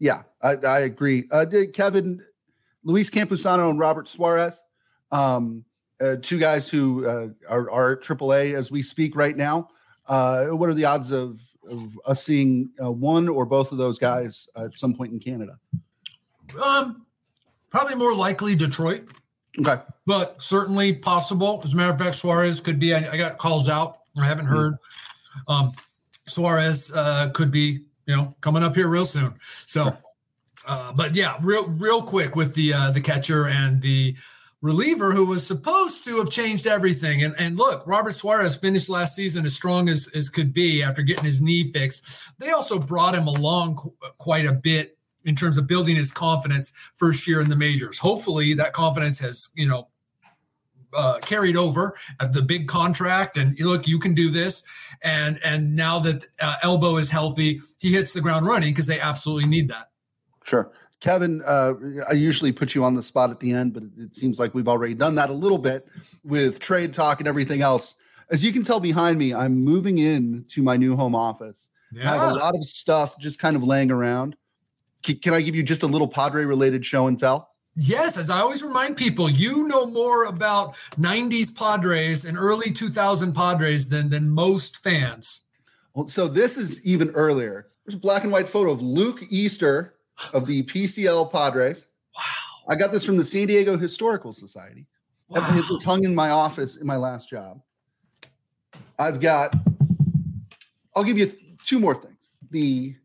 Yeah, 0.00 0.22
I, 0.42 0.56
I 0.56 0.80
agree. 0.80 1.28
Uh, 1.30 1.46
Kevin, 1.72 2.20
Luis 2.82 3.08
Campusano 3.08 3.70
and 3.70 3.78
Robert 3.78 4.08
Suarez, 4.08 4.60
um, 5.12 5.64
uh, 6.00 6.16
two 6.20 6.40
guys 6.40 6.68
who 6.68 7.06
uh, 7.06 7.28
are, 7.48 7.70
are 7.70 7.96
AAA 7.98 8.54
as 8.54 8.72
we 8.72 8.82
speak 8.82 9.14
right 9.14 9.36
now. 9.36 9.68
Uh, 10.08 10.46
what 10.46 10.68
are 10.68 10.74
the 10.74 10.86
odds 10.86 11.12
of, 11.12 11.40
of 11.70 11.96
us 12.04 12.24
seeing 12.24 12.70
uh, 12.82 12.90
one 12.90 13.28
or 13.28 13.46
both 13.46 13.70
of 13.70 13.78
those 13.78 14.00
guys 14.00 14.48
at 14.56 14.76
some 14.76 14.92
point 14.92 15.12
in 15.12 15.20
Canada? 15.20 15.60
Um, 16.60 17.06
probably 17.70 17.94
more 17.94 18.14
likely 18.14 18.54
Detroit. 18.54 19.08
Okay, 19.58 19.82
but 20.06 20.40
certainly 20.40 20.92
possible. 20.92 21.60
As 21.64 21.74
a 21.74 21.76
matter 21.76 21.92
of 21.92 21.98
fact, 21.98 22.14
Suarez 22.14 22.60
could 22.60 22.78
be. 22.78 22.94
I, 22.94 23.10
I 23.10 23.16
got 23.16 23.38
calls 23.38 23.68
out. 23.68 23.98
I 24.20 24.26
haven't 24.26 24.46
hmm. 24.46 24.54
heard. 24.54 24.76
Um, 25.48 25.72
Suarez 26.26 26.92
uh, 26.92 27.30
could 27.34 27.50
be 27.50 27.80
you 28.10 28.16
know, 28.16 28.34
coming 28.40 28.64
up 28.64 28.74
here 28.74 28.88
real 28.88 29.04
soon. 29.04 29.34
So, 29.66 29.96
uh, 30.66 30.92
but 30.92 31.14
yeah, 31.14 31.36
real 31.42 31.68
real 31.68 32.02
quick 32.02 32.34
with 32.34 32.54
the 32.54 32.74
uh, 32.74 32.90
the 32.90 33.00
catcher 33.00 33.46
and 33.46 33.80
the 33.80 34.16
reliever 34.60 35.12
who 35.12 35.24
was 35.24 35.46
supposed 35.46 36.04
to 36.06 36.18
have 36.18 36.28
changed 36.28 36.66
everything. 36.66 37.22
And 37.22 37.36
and 37.38 37.56
look, 37.56 37.86
Robert 37.86 38.12
Suarez 38.12 38.56
finished 38.56 38.88
last 38.88 39.14
season 39.14 39.46
as 39.46 39.54
strong 39.54 39.88
as 39.88 40.08
as 40.12 40.28
could 40.28 40.52
be 40.52 40.82
after 40.82 41.02
getting 41.02 41.24
his 41.24 41.40
knee 41.40 41.70
fixed. 41.70 42.36
They 42.38 42.50
also 42.50 42.80
brought 42.80 43.14
him 43.14 43.28
along 43.28 43.76
qu- 43.76 43.94
quite 44.18 44.46
a 44.46 44.52
bit 44.52 44.98
in 45.24 45.36
terms 45.36 45.58
of 45.58 45.66
building 45.66 45.96
his 45.96 46.12
confidence 46.12 46.72
first 46.96 47.26
year 47.26 47.40
in 47.40 47.48
the 47.48 47.56
majors. 47.56 47.98
Hopefully, 47.98 48.54
that 48.54 48.72
confidence 48.72 49.18
has 49.18 49.50
you 49.54 49.66
know 49.66 49.88
uh, 50.92 51.18
carried 51.20 51.56
over 51.56 51.94
at 52.18 52.32
the 52.32 52.42
big 52.42 52.68
contract 52.68 53.36
and 53.36 53.58
look 53.60 53.86
you 53.86 53.98
can 53.98 54.14
do 54.14 54.30
this. 54.30 54.64
And 55.02 55.38
and 55.44 55.74
now 55.74 55.98
that 56.00 56.26
uh, 56.40 56.56
elbow 56.62 56.96
is 56.96 57.10
healthy 57.10 57.60
he 57.78 57.92
hits 57.92 58.12
the 58.12 58.20
ground 58.20 58.46
running 58.46 58.72
because 58.72 58.86
they 58.86 59.00
absolutely 59.00 59.48
need 59.48 59.68
that. 59.68 59.90
Sure. 60.44 60.70
Kevin 61.00 61.42
uh, 61.46 61.72
i 62.10 62.12
usually 62.12 62.52
put 62.52 62.74
you 62.74 62.84
on 62.84 62.94
the 62.94 63.02
spot 63.02 63.30
at 63.30 63.40
the 63.40 63.52
end 63.52 63.72
but 63.72 63.84
it 63.96 64.14
seems 64.14 64.38
like 64.38 64.52
we've 64.54 64.68
already 64.68 64.92
done 64.92 65.14
that 65.14 65.30
a 65.30 65.32
little 65.32 65.56
bit 65.56 65.86
with 66.24 66.58
trade 66.60 66.92
talk 66.92 67.20
and 67.20 67.28
everything 67.28 67.62
else. 67.62 67.96
As 68.30 68.44
you 68.44 68.52
can 68.52 68.62
tell 68.62 68.80
behind 68.80 69.18
me 69.18 69.32
i'm 69.32 69.56
moving 69.56 69.98
in 69.98 70.44
to 70.50 70.62
my 70.62 70.76
new 70.76 70.96
home 70.96 71.14
office. 71.14 71.68
Yeah. 71.92 72.12
i 72.12 72.16
have 72.16 72.32
a 72.32 72.34
lot 72.34 72.54
of 72.54 72.64
stuff 72.64 73.18
just 73.18 73.38
kind 73.38 73.56
of 73.56 73.64
laying 73.64 73.90
around 73.90 74.36
can, 75.02 75.16
can 75.16 75.34
i 75.34 75.40
give 75.40 75.54
you 75.54 75.62
just 75.62 75.82
a 75.82 75.86
little 75.86 76.08
padre 76.08 76.44
related 76.44 76.84
show 76.84 77.06
and 77.06 77.18
tell 77.18 77.50
Yes, 77.76 78.18
as 78.18 78.30
I 78.30 78.40
always 78.40 78.62
remind 78.62 78.96
people, 78.96 79.30
you 79.30 79.66
know 79.68 79.86
more 79.86 80.24
about 80.24 80.74
90s 80.98 81.54
Padres 81.54 82.24
and 82.24 82.36
early 82.36 82.72
2000 82.72 83.32
Padres 83.32 83.88
than 83.88 84.10
than 84.10 84.28
most 84.28 84.82
fans. 84.82 85.42
Well, 85.94 86.08
so 86.08 86.28
this 86.28 86.56
is 86.56 86.84
even 86.84 87.10
earlier. 87.10 87.68
There's 87.84 87.94
a 87.94 87.98
black 87.98 88.24
and 88.24 88.32
white 88.32 88.48
photo 88.48 88.70
of 88.70 88.82
Luke 88.82 89.20
Easter 89.30 89.94
of 90.32 90.46
the 90.46 90.62
PCL 90.64 91.32
Padres. 91.32 91.86
Wow. 92.16 92.22
I 92.68 92.76
got 92.76 92.92
this 92.92 93.04
from 93.04 93.16
the 93.16 93.24
San 93.24 93.46
Diego 93.46 93.76
Historical 93.76 94.32
Society. 94.32 94.86
Wow. 95.28 95.46
It 95.56 95.68
was 95.70 95.82
hung 95.82 96.04
in 96.04 96.14
my 96.14 96.30
office 96.30 96.76
in 96.76 96.86
my 96.86 96.96
last 96.96 97.30
job. 97.30 97.62
I've 98.98 99.20
got, 99.20 99.54
I'll 100.94 101.04
give 101.04 101.18
you 101.18 101.32
two 101.64 101.78
more 101.78 101.94
things. 101.94 102.30
The 102.50 102.96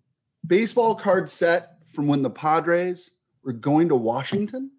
baseball 0.46 0.96
card 0.96 1.30
set 1.30 1.75
from 1.96 2.08
when 2.08 2.22
the 2.22 2.30
Padres 2.30 3.12
we're 3.44 3.54
going 3.54 3.88
to 3.90 3.96
Washington. 3.96 4.72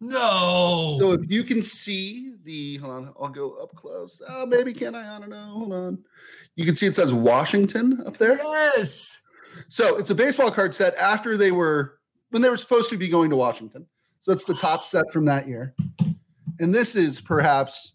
No. 0.00 0.96
So 0.98 1.12
if 1.12 1.30
you 1.30 1.44
can 1.44 1.60
see 1.60 2.34
the, 2.44 2.76
hold 2.78 2.94
on, 2.94 3.14
I'll 3.20 3.28
go 3.28 3.54
up 3.62 3.74
close. 3.74 4.22
Oh, 4.28 4.46
maybe 4.46 4.72
can 4.72 4.94
I? 4.94 5.16
I 5.16 5.20
don't 5.20 5.30
know. 5.30 5.44
Hold 5.44 5.72
on. 5.72 5.98
You 6.56 6.64
can 6.64 6.74
see 6.74 6.86
it 6.86 6.96
says 6.96 7.12
Washington 7.12 8.02
up 8.06 8.16
there. 8.16 8.36
Yes. 8.36 9.20
So 9.68 9.96
it's 9.96 10.10
a 10.10 10.14
baseball 10.14 10.50
card 10.50 10.74
set 10.74 10.94
after 10.96 11.36
they 11.36 11.50
were 11.50 11.98
when 12.30 12.42
they 12.42 12.48
were 12.48 12.56
supposed 12.56 12.90
to 12.90 12.96
be 12.96 13.08
going 13.08 13.30
to 13.30 13.36
Washington. 13.36 13.86
So 14.20 14.32
it's 14.32 14.44
the 14.44 14.54
top 14.54 14.84
set 14.84 15.10
from 15.12 15.26
that 15.26 15.46
year. 15.46 15.74
And 16.58 16.74
this 16.74 16.96
is 16.96 17.20
perhaps 17.20 17.94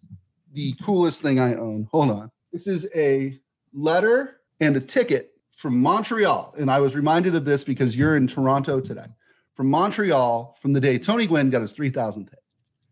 the 0.51 0.73
coolest 0.83 1.21
thing 1.21 1.39
I 1.39 1.55
own. 1.55 1.87
Hold 1.91 2.11
on. 2.11 2.31
This 2.51 2.67
is 2.67 2.87
a 2.95 3.39
letter 3.73 4.41
and 4.59 4.77
a 4.77 4.79
ticket 4.79 5.32
from 5.63 5.79
Montreal. 5.79 6.53
And 6.57 6.69
I 6.69 6.81
was 6.81 6.93
reminded 6.93 7.35
of 7.35 7.45
this 7.45 7.63
because 7.63 7.97
you're 7.97 8.17
in 8.17 8.27
Toronto 8.27 8.81
today 8.81 9.05
from 9.53 9.69
Montreal 9.69 10.57
from 10.61 10.73
the 10.73 10.81
day 10.81 10.97
Tony 10.97 11.25
Gwynn 11.25 11.49
got 11.51 11.61
his 11.61 11.73
3,000th 11.73 12.29
hit. 12.29 12.43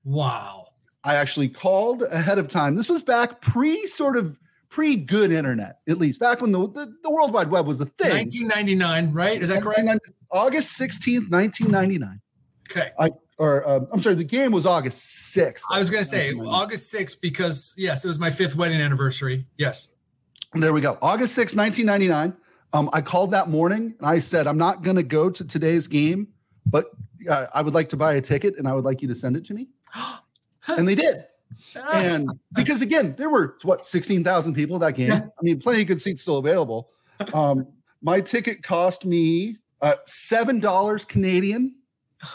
Wow. 0.05 0.67
I 1.03 1.15
actually 1.15 1.49
called 1.49 2.03
ahead 2.03 2.39
of 2.39 2.47
time. 2.47 2.77
This 2.77 2.87
was 2.87 3.03
back 3.03 3.41
pre 3.41 3.85
sort 3.87 4.15
of 4.15 4.39
pre 4.69 4.95
good 4.95 5.33
internet, 5.33 5.79
at 5.89 5.97
least 5.97 6.21
back 6.21 6.39
when 6.39 6.53
the, 6.53 6.59
the, 6.59 6.95
the 7.03 7.11
World 7.11 7.33
Wide 7.33 7.51
Web 7.51 7.67
was 7.67 7.77
the 7.77 7.87
thing. 7.87 8.29
1999, 8.29 9.11
right? 9.11 9.41
Is 9.41 9.49
that 9.49 9.61
correct? 9.61 10.07
August 10.31 10.79
16th, 10.79 11.29
1999. 11.29 12.21
Okay. 12.71 12.91
I, 12.97 13.09
or 13.37 13.67
uh, 13.67 13.81
I'm 13.91 14.01
sorry, 14.01 14.15
the 14.15 14.23
game 14.23 14.53
was 14.53 14.65
August 14.65 15.35
6th. 15.35 15.63
I 15.69 15.77
was 15.77 15.89
going 15.89 16.03
to 16.03 16.09
say 16.09 16.31
August 16.31 16.93
6th 16.93 17.19
because, 17.21 17.73
yes, 17.77 18.05
it 18.05 18.07
was 18.07 18.17
my 18.17 18.29
fifth 18.29 18.55
wedding 18.55 18.79
anniversary. 18.79 19.45
Yes. 19.57 19.89
There 20.53 20.71
we 20.71 20.79
go. 20.79 20.97
August 21.01 21.37
6th, 21.37 21.57
1999. 21.57 22.37
Um, 22.73 22.89
I 22.93 23.01
called 23.01 23.31
that 23.31 23.49
morning 23.49 23.95
and 23.99 24.07
I 24.07 24.19
said, 24.19 24.47
I'm 24.47 24.57
not 24.57 24.81
going 24.81 24.95
to 24.95 25.03
go 25.03 25.29
to 25.29 25.45
today's 25.45 25.87
game, 25.87 26.27
but 26.65 26.91
uh, 27.29 27.47
I 27.53 27.61
would 27.61 27.73
like 27.73 27.89
to 27.89 27.97
buy 27.97 28.13
a 28.13 28.21
ticket 28.21 28.57
and 28.57 28.67
I 28.67 28.73
would 28.73 28.85
like 28.85 29.01
you 29.01 29.07
to 29.09 29.15
send 29.15 29.35
it 29.35 29.45
to 29.45 29.53
me. 29.53 29.67
and 30.67 30.87
they 30.87 30.95
did. 30.95 31.25
And 31.93 32.29
because 32.53 32.81
again, 32.81 33.15
there 33.17 33.29
were 33.29 33.57
what 33.63 33.85
16,000 33.85 34.53
people 34.53 34.79
that 34.79 34.95
game. 34.95 35.11
I 35.11 35.41
mean, 35.41 35.59
plenty 35.59 35.81
of 35.81 35.87
good 35.87 36.01
seats 36.01 36.21
still 36.21 36.37
available. 36.37 36.89
Um, 37.35 37.67
my 38.01 38.19
ticket 38.19 38.63
cost 38.63 39.05
me 39.05 39.57
uh, 39.81 39.93
seven 40.05 40.59
dollars 40.59 41.05
Canadian. 41.05 41.75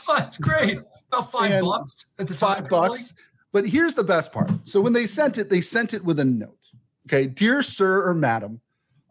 Oh, 0.09 0.14
that's 0.18 0.38
great. 0.38 0.79
About 1.12 1.33
five 1.33 1.51
and 1.51 1.66
bucks 1.66 2.07
at 2.20 2.29
the 2.29 2.35
time. 2.35 2.62
Five 2.62 2.68
bucks. 2.68 3.14
But 3.53 3.66
here's 3.66 3.94
the 3.94 4.05
best 4.05 4.33
part. 4.33 4.51
So 4.64 4.81
when 4.81 4.92
they 4.92 5.07
sent 5.07 5.38
it, 5.38 5.51
they 5.51 5.61
sent 5.61 5.92
it 5.92 6.05
with 6.05 6.20
a 6.20 6.25
note. 6.25 6.59
Okay, 7.09 7.27
dear 7.27 7.62
sir 7.62 8.09
or 8.09 8.14
madam, 8.14 8.61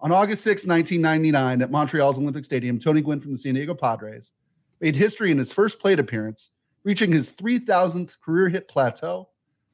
on 0.05 0.11
August 0.11 0.43
6, 0.43 0.67
1999, 0.67 1.63
at 1.63 1.71
Montreal's 1.71 2.19
Olympic 2.19 2.45
Stadium, 2.45 2.77
Tony 2.77 3.01
Gwynn 3.01 3.19
from 3.19 3.31
the 3.31 3.39
San 3.39 3.55
Diego 3.55 3.73
Padres 3.73 4.33
made 4.79 4.95
history 4.95 5.31
in 5.31 5.39
his 5.39 5.51
first 5.51 5.79
plate 5.79 5.97
appearance, 5.97 6.51
reaching 6.83 7.11
his 7.11 7.31
3,000th 7.31 8.21
career 8.23 8.47
hit 8.49 8.67
plateau. 8.67 9.29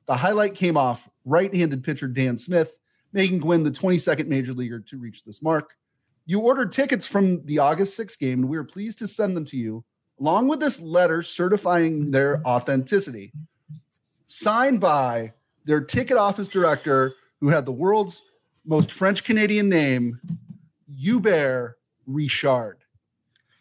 The 0.05 0.15
highlight 0.15 0.55
came 0.55 0.77
off 0.77 1.09
right 1.25 1.53
handed 1.53 1.83
pitcher 1.83 2.07
Dan 2.07 2.37
Smith, 2.37 2.79
making 3.11 3.39
Gwynn 3.39 3.63
the 3.63 3.71
22nd 3.71 4.27
major 4.27 4.53
leaguer 4.53 4.79
to 4.79 4.97
reach 4.97 5.25
this 5.25 5.41
mark. 5.41 5.71
You 6.25 6.39
ordered 6.39 6.71
tickets 6.71 7.05
from 7.05 7.45
the 7.45 7.59
August 7.59 7.97
6 7.97 8.15
game, 8.15 8.39
and 8.39 8.49
we 8.49 8.55
are 8.55 8.63
pleased 8.63 8.99
to 8.99 9.09
send 9.09 9.35
them 9.35 9.43
to 9.45 9.57
you, 9.57 9.83
along 10.17 10.47
with 10.47 10.61
this 10.61 10.79
letter 10.79 11.23
certifying 11.23 12.11
their 12.11 12.41
authenticity. 12.47 13.33
Signed 14.27 14.79
by 14.79 15.33
their 15.65 15.81
ticket 15.81 16.15
office 16.15 16.47
director, 16.47 17.15
who 17.41 17.49
had 17.49 17.65
the 17.65 17.73
world's 17.73 18.21
most 18.71 18.93
French 18.93 19.25
Canadian 19.25 19.67
name, 19.67 20.17
Hubert 20.97 21.77
Richard. 22.07 22.77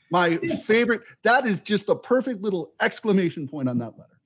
My 0.08 0.36
favorite. 0.36 1.02
That 1.24 1.46
is 1.46 1.60
just 1.60 1.88
the 1.88 1.96
perfect 1.96 2.42
little 2.42 2.72
exclamation 2.80 3.48
point 3.48 3.68
on 3.68 3.78
that 3.78 3.98
letter. 3.98 4.20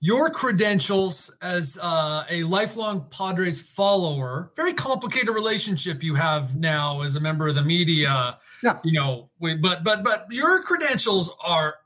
Your 0.00 0.28
credentials 0.28 1.34
as 1.40 1.78
uh, 1.80 2.24
a 2.28 2.42
lifelong 2.42 3.06
Padres 3.08 3.58
follower, 3.58 4.52
very 4.54 4.74
complicated 4.74 5.30
relationship 5.30 6.02
you 6.02 6.14
have 6.16 6.54
now 6.54 7.00
as 7.00 7.16
a 7.16 7.20
member 7.20 7.48
of 7.48 7.54
the 7.54 7.62
media. 7.62 8.38
Yeah. 8.62 8.80
You 8.84 8.92
know, 8.92 9.30
but 9.40 9.82
but 9.82 10.04
but 10.04 10.26
your 10.30 10.62
credentials 10.62 11.34
are 11.42 11.76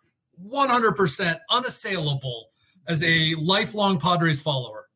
100% 0.45 1.39
unassailable 1.51 2.49
as 2.89 3.05
a 3.05 3.37
lifelong 3.37 4.01
Padres 4.01 4.43
follower. 4.43 4.88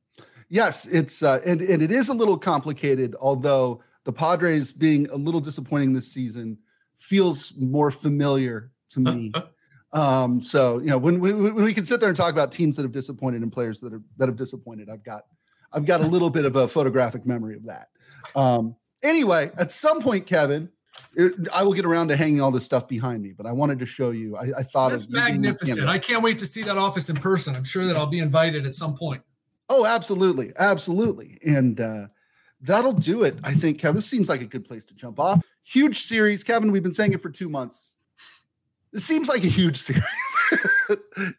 Yes, 0.52 0.84
it's 0.84 1.22
uh, 1.22 1.40
and 1.46 1.62
and 1.62 1.80
it 1.80 1.90
is 1.90 2.10
a 2.10 2.12
little 2.12 2.36
complicated. 2.36 3.16
Although 3.18 3.82
the 4.04 4.12
Padres 4.12 4.70
being 4.70 5.08
a 5.08 5.16
little 5.16 5.40
disappointing 5.40 5.94
this 5.94 6.12
season 6.12 6.58
feels 6.94 7.54
more 7.56 7.90
familiar 7.90 8.70
to 8.90 9.00
me. 9.00 9.32
um, 9.94 10.42
so 10.42 10.78
you 10.80 10.88
know 10.88 10.98
when, 10.98 11.20
when 11.20 11.54
when 11.54 11.64
we 11.64 11.72
can 11.72 11.86
sit 11.86 12.00
there 12.00 12.10
and 12.10 12.18
talk 12.18 12.34
about 12.34 12.52
teams 12.52 12.76
that 12.76 12.82
have 12.82 12.92
disappointed 12.92 13.40
and 13.40 13.50
players 13.50 13.80
that 13.80 13.94
are 13.94 14.02
that 14.18 14.28
have 14.28 14.36
disappointed, 14.36 14.90
I've 14.90 15.02
got 15.02 15.24
I've 15.72 15.86
got 15.86 16.02
a 16.02 16.06
little 16.06 16.28
bit 16.28 16.44
of 16.44 16.54
a 16.54 16.68
photographic 16.68 17.24
memory 17.24 17.56
of 17.56 17.64
that. 17.64 17.88
Um, 18.36 18.76
anyway, 19.02 19.52
at 19.56 19.72
some 19.72 20.02
point, 20.02 20.26
Kevin, 20.26 20.68
it, 21.14 21.48
I 21.54 21.62
will 21.62 21.72
get 21.72 21.86
around 21.86 22.08
to 22.08 22.16
hanging 22.16 22.42
all 22.42 22.50
this 22.50 22.66
stuff 22.66 22.86
behind 22.86 23.22
me, 23.22 23.32
but 23.34 23.46
I 23.46 23.52
wanted 23.52 23.78
to 23.78 23.86
show 23.86 24.10
you. 24.10 24.36
I, 24.36 24.50
I 24.58 24.62
thought 24.64 24.92
it's 24.92 25.08
magnificent. 25.08 25.88
I 25.88 25.98
can't 25.98 26.22
wait 26.22 26.40
to 26.40 26.46
see 26.46 26.62
that 26.64 26.76
office 26.76 27.08
in 27.08 27.16
person. 27.16 27.56
I'm 27.56 27.64
sure 27.64 27.86
that 27.86 27.96
I'll 27.96 28.04
be 28.04 28.18
invited 28.18 28.66
at 28.66 28.74
some 28.74 28.94
point. 28.94 29.22
Oh, 29.74 29.86
absolutely, 29.86 30.52
absolutely, 30.58 31.38
and 31.42 31.80
uh, 31.80 32.08
that'll 32.60 32.92
do 32.92 33.22
it. 33.22 33.36
I 33.42 33.54
think, 33.54 33.80
Kevin. 33.80 33.96
This 33.96 34.06
seems 34.06 34.28
like 34.28 34.42
a 34.42 34.46
good 34.46 34.66
place 34.66 34.84
to 34.84 34.94
jump 34.94 35.18
off. 35.18 35.42
Huge 35.64 35.96
series, 35.96 36.44
Kevin. 36.44 36.70
We've 36.70 36.82
been 36.82 36.92
saying 36.92 37.14
it 37.14 37.22
for 37.22 37.30
two 37.30 37.48
months. 37.48 37.94
This 38.92 39.02
seems 39.02 39.28
like 39.28 39.44
a 39.44 39.48
huge 39.48 39.78
series, 39.78 40.04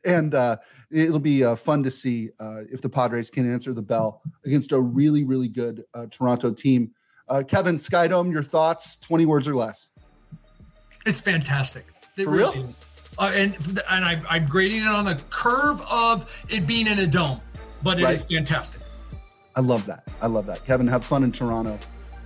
and 0.03 0.33
uh, 0.33 0.57
it'll 0.89 1.19
be 1.19 1.43
uh, 1.43 1.53
fun 1.53 1.83
to 1.83 1.91
see 1.91 2.31
uh, 2.39 2.61
if 2.71 2.81
the 2.81 2.89
Padres 2.89 3.29
can 3.29 3.47
answer 3.47 3.71
the 3.71 3.83
bell 3.83 4.23
against 4.45 4.71
a 4.71 4.81
really, 4.81 5.23
really 5.23 5.47
good 5.47 5.83
uh, 5.93 6.07
Toronto 6.09 6.51
team. 6.51 6.89
Uh, 7.29 7.43
Kevin 7.47 7.77
Skydome, 7.77 8.31
your 8.31 8.41
thoughts? 8.41 8.95
Twenty 8.95 9.27
words 9.27 9.47
or 9.47 9.53
less. 9.53 9.89
It's 11.05 11.21
fantastic. 11.21 11.85
It 12.17 12.23
for 12.23 12.31
really 12.31 12.61
real? 12.61 12.71
Uh, 13.19 13.31
and 13.35 13.55
and 13.91 14.03
I, 14.03 14.19
I'm 14.27 14.47
grading 14.47 14.81
it 14.81 14.87
on 14.87 15.05
the 15.05 15.21
curve 15.29 15.83
of 15.91 16.43
it 16.49 16.65
being 16.65 16.87
in 16.87 16.97
a 16.97 17.05
dome 17.05 17.39
but 17.83 17.99
it 17.99 18.05
right. 18.05 18.13
is 18.13 18.23
fantastic. 18.23 18.81
I 19.55 19.61
love 19.61 19.85
that. 19.85 20.07
I 20.21 20.27
love 20.27 20.45
that. 20.47 20.65
Kevin, 20.65 20.87
have 20.87 21.03
fun 21.03 21.23
in 21.23 21.31
Toronto. 21.31 21.77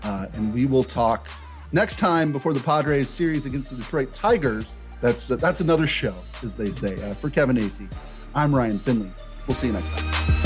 Uh, 0.04 0.28
and 0.34 0.54
we 0.54 0.65
will 0.65 0.84
talk 0.84 1.28
next 1.72 1.98
time 1.98 2.32
before 2.32 2.54
the 2.54 2.60
Padres 2.60 3.10
series 3.10 3.46
against 3.46 3.70
the 3.72 3.76
Detroit 3.76 4.13
Tigers. 4.13 4.76
That's 5.02 5.30
uh, 5.30 5.36
that's 5.36 5.62
another 5.62 5.88
show, 5.88 6.15
as 6.43 6.56
they 6.56 6.72
say. 6.72 7.02
Uh, 7.02 7.13
for 7.15 7.30
Kevin 7.30 7.58
Acee, 7.58 7.91
I'm 8.34 8.56
Ryan 8.56 8.80
Finley. 8.80 9.12
We'll 9.48 9.56
see 9.56 9.67
you 9.67 9.74
next 9.74 9.89
time. 9.98 10.37